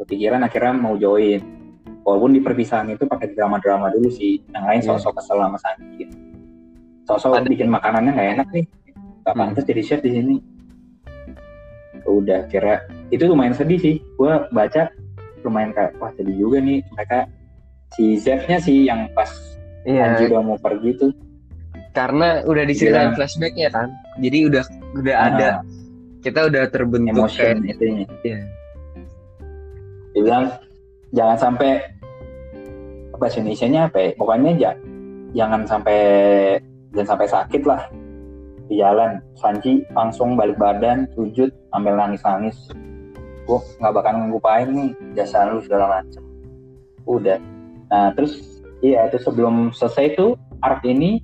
Berpikiran 0.00 0.42
akhirnya 0.42 0.74
mau 0.74 0.96
join 0.96 1.59
walaupun 2.00 2.32
di 2.32 2.40
perpisahan 2.40 2.88
itu 2.88 3.04
pakai 3.04 3.32
drama-drama 3.32 3.90
dulu 3.90 4.08
sih. 4.08 4.40
Yang 4.50 4.64
lain 4.64 4.80
Iya. 4.80 4.88
sosok 4.94 5.12
kesel 5.16 5.38
sama 5.38 5.58
Sanji 5.58 5.86
gitu. 5.98 6.14
sosok 7.04 7.42
Ada- 7.42 7.50
bikin 7.50 7.66
makanannya 7.66 8.12
nggak 8.14 8.30
enak 8.38 8.48
nih. 8.54 8.64
Gak 9.20 9.34
Hmm. 9.34 9.40
pantas 9.42 9.64
jadi 9.66 9.82
chef 9.82 10.00
di 10.00 10.10
sini. 10.12 10.36
Udah 12.02 12.46
kira 12.46 12.82
itu 13.08 13.22
lumayan 13.24 13.52
sedih 13.52 13.78
sih. 13.78 13.96
Gue 14.14 14.30
baca 14.50 14.88
lumayan 15.42 15.70
kayak 15.70 15.98
wah 15.98 16.10
sedih 16.14 16.36
juga 16.36 16.58
nih. 16.58 16.80
Mereka 16.88 17.18
si 17.90 18.14
Zef-nya 18.14 18.58
sih 18.58 18.86
yang 18.86 19.10
pas 19.12 19.30
Iya, 19.82 20.14
Sanji 20.14 20.30
udah 20.30 20.42
mau 20.44 20.54
pergi 20.56 20.90
tuh. 20.94 21.12
Karena 21.90 22.44
udah 22.44 22.62
diceritain 22.62 23.10
flashbacknya 23.12 23.68
kan, 23.68 23.88
jadi 24.20 24.38
udah 24.46 24.64
udah 24.94 25.16
ada. 25.16 25.48
Ah, 25.50 25.56
kita 26.20 26.46
udah 26.46 26.62
terbentuk 26.68 27.10
emotion 27.10 27.56
kayak 27.58 27.74
itunya. 27.74 28.06
Iya. 28.22 28.38
bilang 30.12 30.46
jangan 31.14 31.36
sampai 31.38 31.80
bahasa 33.20 33.44
Indonesia-nya 33.44 33.92
apa 33.92 33.98
ya? 34.00 34.08
pokoknya 34.16 34.50
ja, 34.56 34.70
jangan 35.36 35.68
sampai 35.68 36.00
jangan 36.96 37.08
sampai 37.16 37.28
sakit 37.28 37.62
lah. 37.68 37.82
Di 38.70 38.78
jalan 38.78 39.18
Sanji 39.34 39.82
langsung 39.92 40.38
balik 40.38 40.56
badan 40.56 41.10
sujud 41.18 41.50
ambil 41.74 41.98
nangis 41.98 42.22
nangis 42.22 42.56
gue 43.50 43.58
nggak 43.82 43.94
bakal 43.98 44.12
ngelupain 44.14 44.68
nih 44.70 44.90
jasa 45.18 45.50
lu 45.50 45.58
segala 45.58 46.00
macem. 46.00 46.22
Udah. 47.02 47.42
Nah 47.90 48.14
terus 48.14 48.62
iya 48.78 49.10
itu 49.10 49.18
sebelum 49.18 49.74
selesai 49.74 50.14
tuh 50.14 50.38
arc 50.62 50.86
ini 50.86 51.18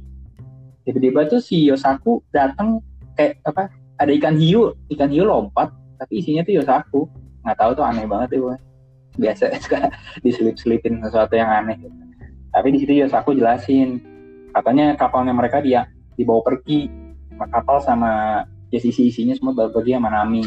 tiba-tiba 0.82 1.30
tuh 1.30 1.38
si 1.38 1.70
Yosaku 1.70 2.26
datang 2.34 2.82
kayak 3.14 3.38
apa 3.46 3.70
ada 4.02 4.10
ikan 4.10 4.34
hiu 4.34 4.74
ikan 4.90 5.08
hiu 5.08 5.22
lompat 5.22 5.70
tapi 6.02 6.18
isinya 6.18 6.42
tuh 6.42 6.58
Yosaku. 6.58 7.00
Nggak 7.46 7.56
tahu 7.62 7.70
tuh 7.78 7.84
aneh 7.86 8.06
banget 8.10 8.34
tuh 8.34 8.58
biasa 9.16 9.52
suka 9.64 9.90
diselip-selipin 10.22 11.00
sesuatu 11.02 11.34
yang 11.36 11.50
aneh. 11.50 11.76
Gitu. 11.80 11.96
tapi 12.56 12.72
di 12.72 12.78
situ 12.80 12.92
Yosaku 13.04 13.36
jelasin 13.36 14.00
katanya 14.56 14.96
kapalnya 14.96 15.36
mereka 15.36 15.60
dia 15.60 15.84
dibawa 16.16 16.40
pergi 16.40 16.88
kapal 17.36 17.84
sama 17.84 18.40
ya 18.72 18.80
isi 18.80 19.12
isinya 19.12 19.36
semua 19.36 19.52
bawa 19.52 19.68
pergi 19.68 19.92
sama 19.96 20.08
Nami. 20.08 20.44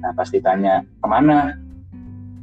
Nah 0.00 0.12
pas 0.12 0.28
ditanya 0.28 0.84
ke 0.84 1.06
mana? 1.08 1.56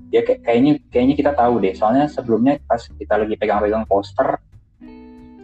Dia 0.08 0.24
kayak, 0.24 0.42
kayaknya 0.42 0.72
kayaknya 0.90 1.16
kita 1.20 1.32
tahu 1.38 1.62
deh. 1.62 1.74
Soalnya 1.78 2.10
sebelumnya 2.10 2.58
pas 2.66 2.82
kita 2.82 3.14
lagi 3.22 3.36
pegang-pegang 3.38 3.86
poster 3.86 4.40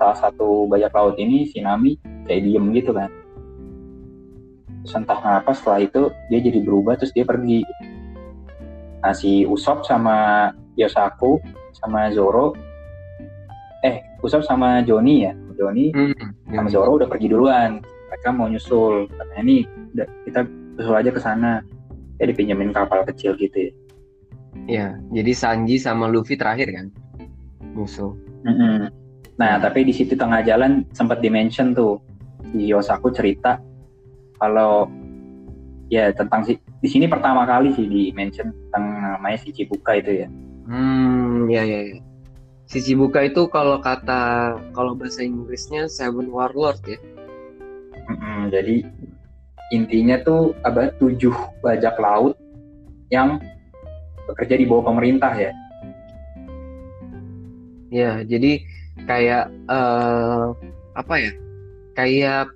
salah 0.01 0.17
satu 0.17 0.65
bajak 0.65 0.91
laut 0.95 1.15
ini 1.21 1.45
si 1.45 1.61
Nami 1.61 1.99
kayak 2.25 2.41
diem 2.41 2.65
gitu 2.73 2.91
kan. 2.95 3.11
Terus 4.83 4.99
entah 4.99 5.19
kenapa 5.19 5.51
setelah 5.55 5.79
itu 5.79 6.11
dia 6.27 6.39
jadi 6.43 6.59
berubah 6.59 6.99
terus 6.99 7.15
dia 7.15 7.23
pergi 7.23 7.63
nah 9.03 9.11
si 9.11 9.43
Usop 9.43 9.83
sama 9.83 10.49
Yosaku 10.79 11.37
sama 11.75 12.07
Zoro. 12.15 12.55
Eh 13.83 13.99
Usop 14.23 14.47
sama 14.47 14.79
Joni 14.81 15.27
ya? 15.27 15.35
Joni 15.59 15.91
Hmm. 15.93 16.15
sama 16.49 16.69
Zoro 16.71 16.95
udah 16.97 17.11
pergi 17.11 17.27
duluan. 17.29 17.83
Mereka 17.83 18.29
mau 18.31 18.47
nyusul. 18.47 19.11
Katanya 19.11 19.43
nih 19.43 19.61
kita 20.23 20.47
susul 20.79 20.95
aja 20.95 21.11
ke 21.11 21.19
sana. 21.19 21.59
Ya 22.17 22.29
dipinjemin 22.31 22.71
kapal 22.71 23.03
kecil 23.03 23.35
gitu 23.35 23.69
ya. 23.69 23.71
Ya, 24.69 24.87
jadi 25.09 25.33
Sanji 25.33 25.81
sama 25.81 26.07
Luffy 26.07 26.37
terakhir 26.37 26.69
kan? 26.71 26.87
Musuh. 27.73 28.13
Mm-mm. 28.45 28.85
Nah, 29.33 29.57
tapi 29.57 29.81
di 29.81 29.89
situ 29.89 30.13
tengah 30.13 30.45
jalan 30.45 30.85
sempat 30.93 31.19
dimention 31.25 31.73
tuh. 31.73 31.97
Si 32.53 32.69
Yosaku 32.69 33.09
cerita 33.11 33.57
kalau 34.37 34.85
ya 35.89 36.13
tentang 36.13 36.45
si 36.45 36.53
di 36.83 36.91
sini 36.91 37.07
pertama 37.07 37.47
kali 37.47 37.71
sih 37.71 37.87
di 37.87 38.11
mention 38.11 38.51
tentang 38.51 39.15
namanya 39.15 39.39
si 39.39 39.55
Chibuka 39.55 39.95
itu 39.95 40.27
ya. 40.27 40.27
Hmm, 40.67 41.47
ya 41.47 41.63
ya. 41.63 41.95
ya. 41.95 41.99
Si 42.67 42.83
Chibuka 42.83 43.23
itu 43.23 43.47
kalau 43.47 43.79
kata 43.79 44.59
kalau 44.75 44.91
bahasa 44.91 45.23
Inggrisnya 45.23 45.87
Seven 45.87 46.27
Warlord 46.27 46.83
ya. 46.83 46.99
Mm-mm. 48.11 48.51
Jadi 48.51 48.83
intinya 49.71 50.19
tuh 50.27 50.51
ada 50.67 50.91
tujuh 50.99 51.31
bajak 51.63 51.95
laut 52.03 52.35
yang 53.07 53.39
bekerja 54.27 54.59
di 54.59 54.67
bawah 54.67 54.91
pemerintah 54.91 55.31
ya. 55.39 55.55
Ya, 57.95 58.27
jadi 58.27 58.59
kayak 59.07 59.47
eh 59.71 60.45
apa 60.99 61.15
ya? 61.15 61.31
Kayak 61.95 62.51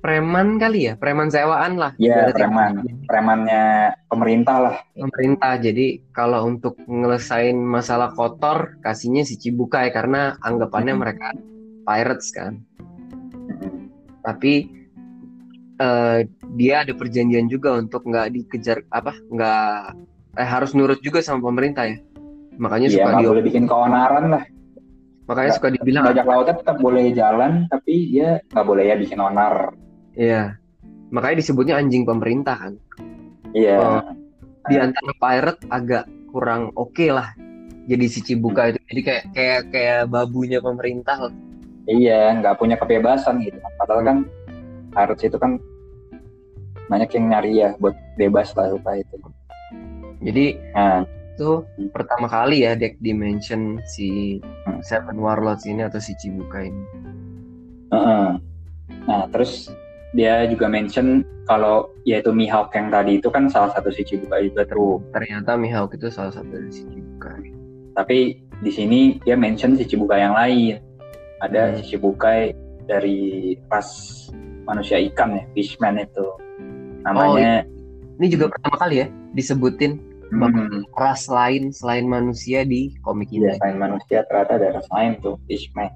preman 0.00 0.56
kali 0.56 0.88
ya, 0.88 0.94
preman 0.96 1.28
sewaan 1.28 1.76
lah. 1.76 1.92
Ya, 1.96 2.24
ibaratnya. 2.24 2.34
preman. 2.34 2.72
Premannya 3.04 3.64
pemerintah 4.08 4.56
lah. 4.58 4.76
Pemerintah. 4.92 5.60
Jadi 5.60 5.86
kalau 6.10 6.48
untuk 6.48 6.80
ngelesain 6.82 7.54
masalah 7.54 8.12
kotor, 8.12 8.80
kasihnya 8.80 9.22
si 9.22 9.36
Chibuka 9.36 9.84
ya 9.84 9.92
karena 9.92 10.40
anggapannya 10.40 10.96
Mhm. 10.96 11.00
mereka 11.00 11.26
pirates 11.84 12.32
kan. 12.32 12.64
Mm-mm. 13.46 13.92
Tapi 14.20 14.52
eh, 15.76 16.28
dia 16.54 16.84
ada 16.84 16.92
perjanjian 16.92 17.48
juga 17.48 17.72
untuk 17.72 18.04
nggak 18.04 18.28
dikejar 18.30 18.84
apa, 18.88 19.16
nggak 19.16 19.72
eh 20.36 20.44
harus 20.44 20.76
nurut 20.76 21.00
juga 21.00 21.20
sama 21.20 21.40
pemerintah 21.42 21.88
ya. 21.88 21.96
Makanya 22.56 22.88
Iya, 22.88 22.96
suka 22.96 23.08
nggak 23.10 23.20
di 23.20 23.28
boleh 23.32 23.44
bikin 23.44 23.64
keonaran 23.64 24.26
lah. 24.28 24.44
makanya 25.24 25.54
suka 25.54 25.70
dibilang 25.70 26.04
Bajak 26.10 26.26
lautnya 26.26 26.54
tetap 26.58 26.76
boleh 26.82 27.14
jalan, 27.14 27.64
tapi 27.70 28.10
dia 28.10 28.42
nggak 28.50 28.66
boleh 28.66 28.84
ya 28.90 28.96
bikin 28.98 29.22
onar. 29.22 29.72
Iya. 30.14 30.56
Makanya 31.10 31.36
disebutnya 31.42 31.74
anjing 31.76 32.06
pemerintah 32.06 32.56
kan. 32.56 32.74
Iya. 33.52 33.76
Oh. 33.78 34.02
Di 34.68 34.76
antara 34.78 35.10
pirate 35.12 35.62
agak 35.68 36.04
kurang 36.30 36.70
oke 36.74 37.06
lah. 37.10 37.34
Jadi 37.90 38.06
si 38.06 38.22
Chibuka 38.22 38.70
itu 38.70 38.78
jadi 38.86 39.00
kayak 39.02 39.24
kayak 39.34 39.60
kayak 39.74 40.00
babunya 40.06 40.62
pemerintah. 40.62 41.26
lah. 41.26 41.34
Iya, 41.90 42.38
nggak 42.38 42.54
punya 42.60 42.78
kebebasan 42.78 43.42
gitu. 43.42 43.58
Padahal 43.74 44.02
kan 44.04 44.18
harus 44.94 45.18
itu 45.22 45.34
kan 45.34 45.58
banyak 46.86 47.10
yang 47.14 47.24
nyari 47.30 47.52
ya 47.58 47.70
buat 47.78 47.94
bebas 48.14 48.54
lah 48.54 48.70
lupa 48.70 48.94
itu. 48.94 49.14
Jadi 50.20 50.58
Nah, 50.70 51.02
itu 51.34 51.64
pertama 51.90 52.28
kali 52.28 52.62
ya 52.62 52.76
deck 52.76 53.00
dimension 53.00 53.80
si 53.88 54.38
Hmm. 54.68 54.78
Seven 54.84 55.16
Warlords 55.18 55.64
ini 55.64 55.82
atau 55.82 55.98
si 55.98 56.12
Chibuka 56.14 56.62
ini. 56.62 56.84
heeh. 57.90 58.28
nah 59.02 59.22
terus 59.32 59.72
dia 60.10 60.42
juga 60.50 60.66
mention 60.66 61.22
kalau 61.46 61.90
yaitu 62.02 62.34
Mihawk 62.34 62.74
yang 62.74 62.90
tadi 62.90 63.18
itu 63.18 63.30
kan 63.30 63.46
salah 63.46 63.70
satu 63.74 63.90
si 63.94 64.02
Chibuka 64.02 64.42
juga 64.42 64.62
tuh. 64.66 64.98
Ternyata 65.14 65.54
Mihawk 65.54 65.94
itu 65.94 66.10
salah 66.10 66.34
satu 66.34 66.50
dari 66.50 66.70
si 66.70 66.82
Chibuka. 66.86 67.30
Tapi 67.94 68.18
di 68.60 68.70
sini 68.70 69.00
dia 69.22 69.38
mention 69.38 69.78
si 69.78 69.86
Chibuka 69.86 70.18
yang 70.18 70.34
lain. 70.34 70.82
Ada 71.40 71.70
Hmm. 71.70 71.74
si 71.78 71.94
Chibukai 71.94 72.52
dari 72.84 73.54
ras 73.70 73.88
manusia 74.66 74.98
ikan 75.10 75.38
ya, 75.38 75.42
fishman 75.54 75.98
itu. 75.98 76.26
Namanya 77.02 77.64
Ini 78.20 78.26
juga 78.28 78.52
pertama 78.52 78.76
kali 78.76 79.00
ya 79.00 79.06
disebutin 79.32 79.96
hmm, 80.28 80.92
ras 80.92 81.24
lain 81.24 81.72
selain 81.72 82.04
manusia 82.04 82.62
di 82.62 82.92
komik 83.00 83.32
ini. 83.32 83.48
selain 83.56 83.80
manusia 83.80 84.26
ternyata 84.28 84.60
ada 84.60 84.68
ras 84.76 84.88
lain 84.92 85.16
tuh, 85.24 85.40
Fishman. 85.48 85.88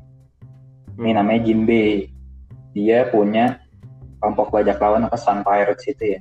Ini 0.97 1.11
Hmm. 1.13 1.17
namanya 1.21 1.41
Jinbe. 1.45 2.09
Dia 2.73 3.07
punya 3.13 3.61
kelompok 4.25 4.49
bajak 4.57 4.81
lawan 4.81 5.05
apa 5.05 5.21
Sun 5.21 5.45
Pirates 5.45 5.85
itu 5.85 6.17
ya. 6.17 6.21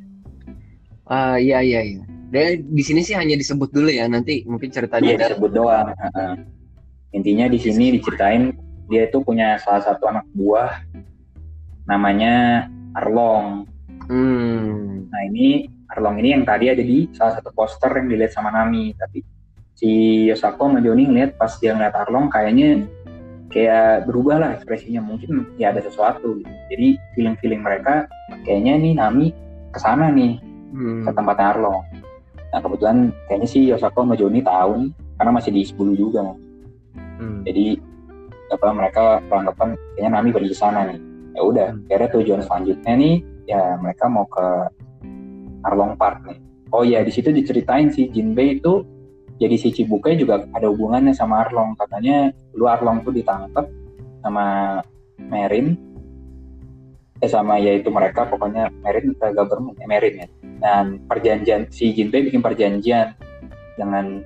Ah 1.07 1.39
iya 1.39 1.63
iya 1.63 1.79
iya. 1.79 2.03
Dan 2.27 2.67
di 2.67 2.83
sini 2.83 2.99
sih 2.99 3.15
hanya 3.15 3.39
disebut 3.39 3.71
dulu 3.71 3.87
ya. 3.87 4.11
Nanti 4.11 4.43
mungkin 4.43 4.67
cerita 4.67 4.99
Iya 4.99 5.31
disebut 5.31 5.55
doang. 5.55 5.95
heeh. 5.95 6.33
Intinya 7.15 7.47
di 7.47 7.63
sini 7.63 7.95
diceritain 7.95 8.51
dia 8.91 9.07
itu 9.07 9.23
punya 9.23 9.55
salah 9.63 9.87
satu 9.87 10.11
anak 10.11 10.27
buah 10.35 10.83
namanya 11.87 12.67
Arlong. 12.99 13.63
Hmm. 14.11 15.07
Nah 15.07 15.21
ini 15.31 15.71
Arlong 15.95 16.19
ini 16.19 16.35
yang 16.35 16.43
tadi 16.43 16.67
ada 16.67 16.83
di 16.83 17.07
salah 17.15 17.39
satu 17.39 17.55
poster 17.55 17.95
yang 17.95 18.11
dilihat 18.11 18.35
sama 18.35 18.51
Nami. 18.51 18.91
Tapi 18.99 19.23
si 19.79 19.91
Yosako 20.27 20.67
sama 20.67 20.83
Joni 20.83 21.07
ngeliat 21.07 21.39
pas 21.39 21.55
dia 21.55 21.71
ngeliat 21.71 21.95
Arlong 21.95 22.27
kayaknya 22.27 22.83
kayak 23.53 24.09
berubah 24.09 24.41
lah 24.41 24.49
ekspresinya. 24.57 24.99
Mungkin 24.99 25.55
ya 25.61 25.69
ada 25.69 25.79
sesuatu 25.79 26.41
gitu. 26.41 26.51
Jadi 26.73 26.97
feeling-feeling 27.13 27.61
mereka 27.61 28.09
kayaknya 28.43 28.73
nih 28.81 28.93
Nami 28.97 29.27
ke 29.69 29.79
sana 29.79 30.09
nih 30.09 30.41
Hmm. 30.73 31.05
ke 31.05 31.13
tempatnya 31.13 31.53
Arlong. 31.53 31.85
Nah 32.49 32.59
kebetulan 32.59 32.97
kayaknya 33.29 33.45
sih 33.47 33.61
Yosako 33.69 34.01
sama 34.01 34.17
Joni 34.17 34.41
tahu 34.41 34.71
nih 34.81 34.91
karena 35.21 35.31
masih 35.31 35.51
di 35.53 35.61
10 35.61 35.93
juga. 35.93 36.33
Hmm. 37.21 37.45
Jadi 37.45 37.77
apa 38.49 38.69
mereka 38.73 39.21
beranggapan 39.29 39.77
kayaknya 39.93 40.11
Nami 40.17 40.29
pergi 40.33 40.49
ke 40.49 40.57
sana 40.57 40.89
nih. 40.89 40.97
Ya 41.37 41.41
udah, 41.45 41.67
Hmm. 41.73 41.85
kira 41.85 42.05
tujuan 42.09 42.41
selanjutnya 42.41 42.93
nih 42.97 43.15
ya 43.45 43.77
mereka 43.77 44.09
mau 44.09 44.25
ke 44.25 44.45
Arlong 45.63 45.93
Park 45.95 46.25
nih. 46.25 46.37
Oh 46.73 46.81
ya 46.81 47.05
di 47.05 47.13
situ 47.13 47.29
diceritain 47.29 47.93
sih 47.93 48.09
Jinbei 48.09 48.57
itu 48.57 48.81
jadi 49.43 49.55
si 49.59 49.75
Cibukai 49.75 50.15
juga 50.15 50.47
ada 50.55 50.71
hubungannya 50.71 51.11
sama 51.11 51.43
Arlong. 51.43 51.75
Katanya 51.75 52.31
dulu 52.55 52.71
Arlong 52.71 53.03
tuh 53.03 53.11
ditangkap 53.11 53.67
sama 54.23 54.79
Merin 55.19 55.75
eh 57.19 57.27
sama 57.27 57.59
yaitu 57.59 57.91
mereka 57.91 58.23
pokoknya 58.23 58.71
Merin 58.79 59.11
atau 59.19 59.35
government 59.35 59.75
ya 59.75 59.87
Merin 59.91 60.15
ya. 60.23 60.27
Dan 60.63 61.03
perjanjian 61.11 61.67
si 61.67 61.91
Jinbei 61.91 62.23
bikin 62.23 62.39
perjanjian 62.39 63.19
dengan 63.75 64.23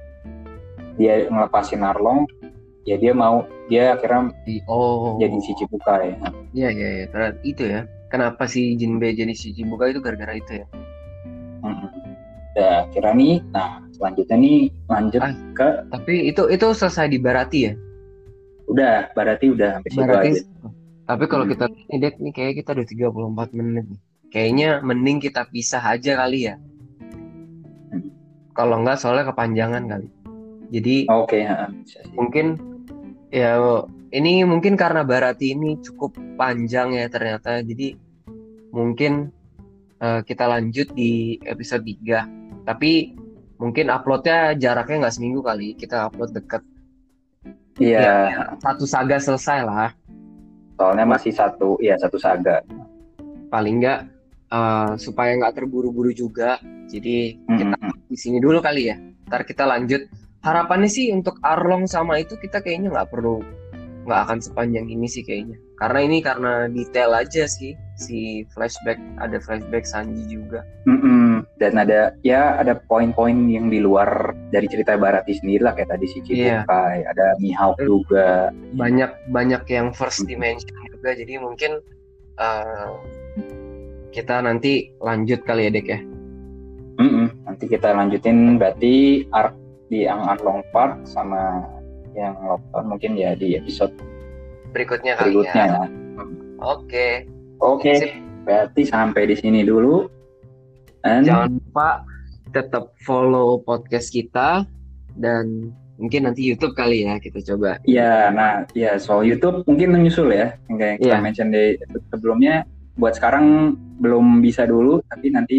dia 1.01 1.25
ngelepasin 1.29 1.81
Arlong 1.81 2.29
ya 2.85 2.97
dia 2.97 3.11
mau 3.11 3.41
dia 3.67 3.97
akhirnya 3.97 4.29
Di- 4.45 4.61
Oh. 4.69 5.17
jadi 5.17 5.33
si 5.41 5.57
Cibukai. 5.57 6.13
Iya 6.53 6.69
iya 6.69 6.89
iya. 7.01 7.05
Ternyata 7.09 7.41
itu 7.41 7.63
ya. 7.65 7.81
Kenapa 8.07 8.47
si 8.47 8.77
Jinbe 8.79 9.11
jadi 9.11 9.35
si 9.35 9.51
Chibuka 9.51 9.91
itu 9.91 9.99
gara-gara 9.99 10.31
itu 10.31 10.63
ya? 10.63 10.65
Mm-mm. 11.59 11.91
Udah 12.55 12.87
kira 12.89 13.11
nih, 13.11 13.43
nah 13.51 13.83
selanjutnya 13.97 14.37
nih 14.37 14.59
lanjut 14.85 15.19
Ah. 15.19 15.33
ke 15.51 15.67
Tapi 15.89 16.13
itu 16.27 16.43
itu 16.47 16.65
selesai 16.71 17.07
di 17.07 17.17
Barati 17.17 17.59
ya? 17.65 17.73
udah 18.67 19.09
berarti 19.11 19.45
udah 19.47 19.79
sampai 19.79 19.89
situ 19.89 20.01
Barati. 20.03 20.27
aja. 20.29 20.41
Tapi 21.07 21.23
kalau 21.25 21.43
Hmm. 21.43 21.51
kita 21.51 21.65
ini 21.87 21.97
Dek, 21.97 22.15
nih 22.19 22.33
kayak 22.35 22.53
kita 22.57 22.69
udah 22.71 22.85
34 22.85 23.49
menit 23.53 23.85
nih. 23.87 23.99
Kayaknya 24.27 24.69
mending 24.81 25.17
kita 25.17 25.47
pisah 25.47 25.79
aja 25.79 26.11
kali 26.17 26.39
ya. 26.45 26.59
Hmm. 27.89 28.11
Kalau 28.51 28.75
enggak 28.77 28.99
soalnya 28.99 29.31
kepanjangan 29.31 29.83
kali. 29.87 30.07
Jadi 30.67 31.07
Oke, 31.07 31.47
ha, 31.47 31.71
bisa 31.71 32.03
sih. 32.03 32.11
mungkin 32.11 32.59
ya 33.29 33.55
ini 34.09 34.43
mungkin 34.43 34.75
karena 34.75 35.03
Barati 35.03 35.55
ini 35.55 35.79
cukup 35.79 36.11
panjang 36.35 36.91
ya 36.91 37.07
ternyata 37.07 37.59
jadi 37.59 37.95
mungkin 38.69 39.31
eh, 39.97 40.21
kita 40.21 40.43
lanjut 40.43 40.91
di 40.91 41.39
episode 41.41 41.81
3 41.81 42.27
tapi 42.63 43.15
mungkin 43.57 43.89
uploadnya 43.89 44.53
jaraknya 44.57 45.07
nggak 45.07 45.15
seminggu 45.15 45.41
kali 45.41 45.73
kita 45.77 46.09
upload 46.09 46.33
deket. 46.33 46.63
Iya, 47.77 48.57
satu 48.57 48.89
saga 48.89 49.21
selesai 49.21 49.59
lah. 49.61 49.89
Soalnya 50.77 51.05
masih 51.05 51.33
satu, 51.33 51.77
iya 51.81 51.97
satu 51.97 52.17
saga. 52.17 52.61
paling 53.47 53.79
nggak 53.79 53.99
eh, 54.51 54.91
supaya 54.99 55.31
nggak 55.39 55.55
terburu-buru 55.55 56.11
juga. 56.11 56.59
Jadi 56.87 57.39
kita 57.47 57.75
Mm-mm. 57.79 58.07
di 58.11 58.17
sini 58.17 58.37
dulu 58.43 58.59
kali 58.59 58.91
ya. 58.91 58.97
Ntar 59.29 59.47
kita 59.47 59.63
lanjut. 59.63 60.03
Harapannya 60.43 60.91
sih 60.91 61.11
untuk 61.11 61.39
Arlong 61.43 61.87
sama 61.87 62.19
itu 62.19 62.35
kita 62.35 62.59
kayaknya 62.59 62.91
nggak 62.93 63.09
perlu 63.11 63.43
nggak 64.07 64.21
akan 64.23 64.39
sepanjang 64.39 64.87
ini 64.87 65.03
sih 65.05 65.19
kayaknya 65.21 65.59
karena 65.77 65.99
ini 65.99 66.17
karena 66.23 66.51
detail 66.71 67.11
aja 67.13 67.43
sih 67.45 67.75
si 67.99 68.47
flashback 68.55 68.95
ada 69.19 69.37
flashback 69.37 69.83
Sanji 69.83 70.23
juga 70.25 70.63
Mm-mm. 70.87 71.43
Dan 71.59 71.75
ada 71.75 72.15
ya 72.23 72.55
ada 72.55 72.79
poin-poin 72.87 73.35
yang 73.51 73.67
di 73.67 73.83
luar 73.83 74.31
dari 74.49 74.65
cerita 74.65 74.95
Barati 74.95 75.35
sendiri 75.37 75.61
lah 75.61 75.75
kayak 75.75 75.91
tadi 75.91 76.05
si 76.07 76.17
Iya. 76.23 76.63
Chibukai, 76.63 77.03
ada 77.05 77.35
Mihawk 77.37 77.77
juga. 77.77 78.49
banyak 78.73 79.11
banyak 79.29 79.63
yang 79.67 79.91
first 79.91 80.23
dimension 80.25 80.71
juga 80.87 81.13
jadi 81.13 81.37
mungkin 81.37 81.83
eh, 82.39 82.89
kita 84.15 84.39
nanti 84.41 84.89
lanjut 84.97 85.43
kali 85.43 85.67
ya 85.67 85.71
dek 85.75 85.87
ya 85.87 85.99
Mm-mm. 86.97 87.27
Nanti 87.45 87.69
kita 87.69 87.93
lanjutin 87.93 88.57
berarti 88.57 89.27
arc 89.29 89.53
di 89.87 90.03
yang 90.03 90.25
Arlong 90.25 90.65
Park 90.73 91.05
sama 91.05 91.61
yang 92.17 92.33
Lockdown 92.41 92.85
mungkin 92.89 93.11
ya 93.13 93.37
di 93.37 93.53
episode 93.53 93.93
berikutnya 94.73 95.13
kali 95.15 95.37
berikutnya 95.37 95.63
ya 95.63 95.77
ya. 95.77 95.83
oke 96.59 97.07
Oke, 97.57 97.89
Sip. 97.97 98.13
berarti 98.45 98.85
sampai 98.85 99.25
di 99.25 99.33
sini 99.33 99.65
dulu. 99.65 100.05
Dan 101.01 101.25
jangan 101.25 101.57
lupa 101.57 102.05
tetap 102.53 102.93
follow 103.01 103.65
podcast 103.65 104.13
kita 104.13 104.61
dan 105.17 105.73
mungkin 105.97 106.29
nanti 106.29 106.45
YouTube 106.45 106.77
kali 106.77 107.01
ya 107.09 107.17
kita 107.17 107.41
coba 107.41 107.81
ya, 107.81 108.29
nah 108.29 108.61
ya 108.77 109.01
soal 109.01 109.25
YouTube 109.25 109.65
mungkin 109.65 109.89
menyusul 109.89 110.29
ya, 110.29 110.53
yang 110.69 110.77
kayak 110.77 110.95
kita 111.01 111.17
Iya. 111.17 111.23
mention 111.25 111.49
di 111.49 111.81
sebelumnya. 112.13 112.61
Buat 113.01 113.17
sekarang 113.17 113.73
belum 114.05 114.45
bisa 114.45 114.69
dulu, 114.69 115.01
tapi 115.09 115.33
nanti 115.33 115.57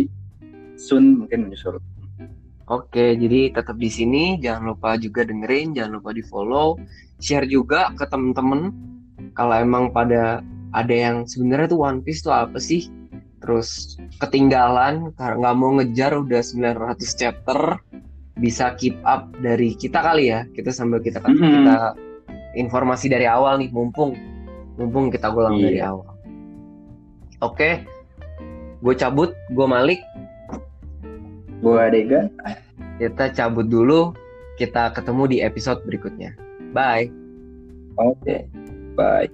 soon 0.79 1.27
mungkin 1.27 1.51
menyusul. 1.51 1.83
Oke, 2.69 3.17
jadi 3.17 3.49
tetap 3.57 3.81
di 3.81 3.89
sini. 3.89 4.37
Jangan 4.37 4.77
lupa 4.77 5.01
juga 5.01 5.25
dengerin, 5.25 5.73
jangan 5.73 6.01
lupa 6.01 6.13
di 6.13 6.21
follow, 6.21 6.77
share 7.17 7.49
juga 7.49 7.89
ke 7.97 8.05
temen-temen. 8.05 8.73
Kalau 9.33 9.55
emang 9.57 9.89
pada 9.89 10.45
ada 10.77 10.95
yang 10.95 11.25
sebenarnya 11.25 11.73
tuh 11.73 11.81
One 11.81 12.05
Piece 12.05 12.21
tuh 12.21 12.37
apa 12.37 12.61
sih? 12.61 12.93
Terus 13.41 13.97
ketinggalan 14.21 15.17
karena 15.17 15.37
nggak 15.41 15.57
mau 15.57 15.71
ngejar 15.81 16.13
udah 16.21 16.43
900 16.45 17.09
chapter, 17.17 17.81
bisa 18.37 18.77
keep 18.77 19.01
up 19.09 19.33
dari 19.41 19.73
kita 19.73 20.05
kali 20.05 20.29
ya. 20.29 20.45
Kita 20.53 20.69
sambil 20.69 21.01
kita 21.01 21.25
Mhm. 21.25 21.33
kita 21.41 21.79
informasi 22.59 23.09
dari 23.09 23.25
awal 23.25 23.57
nih, 23.65 23.73
mumpung 23.73 24.13
mumpung 24.77 25.09
kita 25.09 25.33
ulang 25.33 25.57
Iya. 25.59 25.65
dari 25.65 25.81
awal. 25.83 26.11
Oke, 27.41 27.83
gue 28.83 28.95
cabut, 28.95 29.31
gue 29.51 29.67
Malik. 29.67 30.01
Gua 31.59 31.91
Dega. 31.91 32.31
kita 33.03 33.35
cabut 33.35 33.67
dulu. 33.67 34.15
Kita 34.59 34.91
ketemu 34.91 35.23
di 35.31 35.37
episode 35.43 35.83
berikutnya. 35.87 36.35
Bye. 36.75 37.11
Oke, 37.99 38.47
bye. 38.99 39.31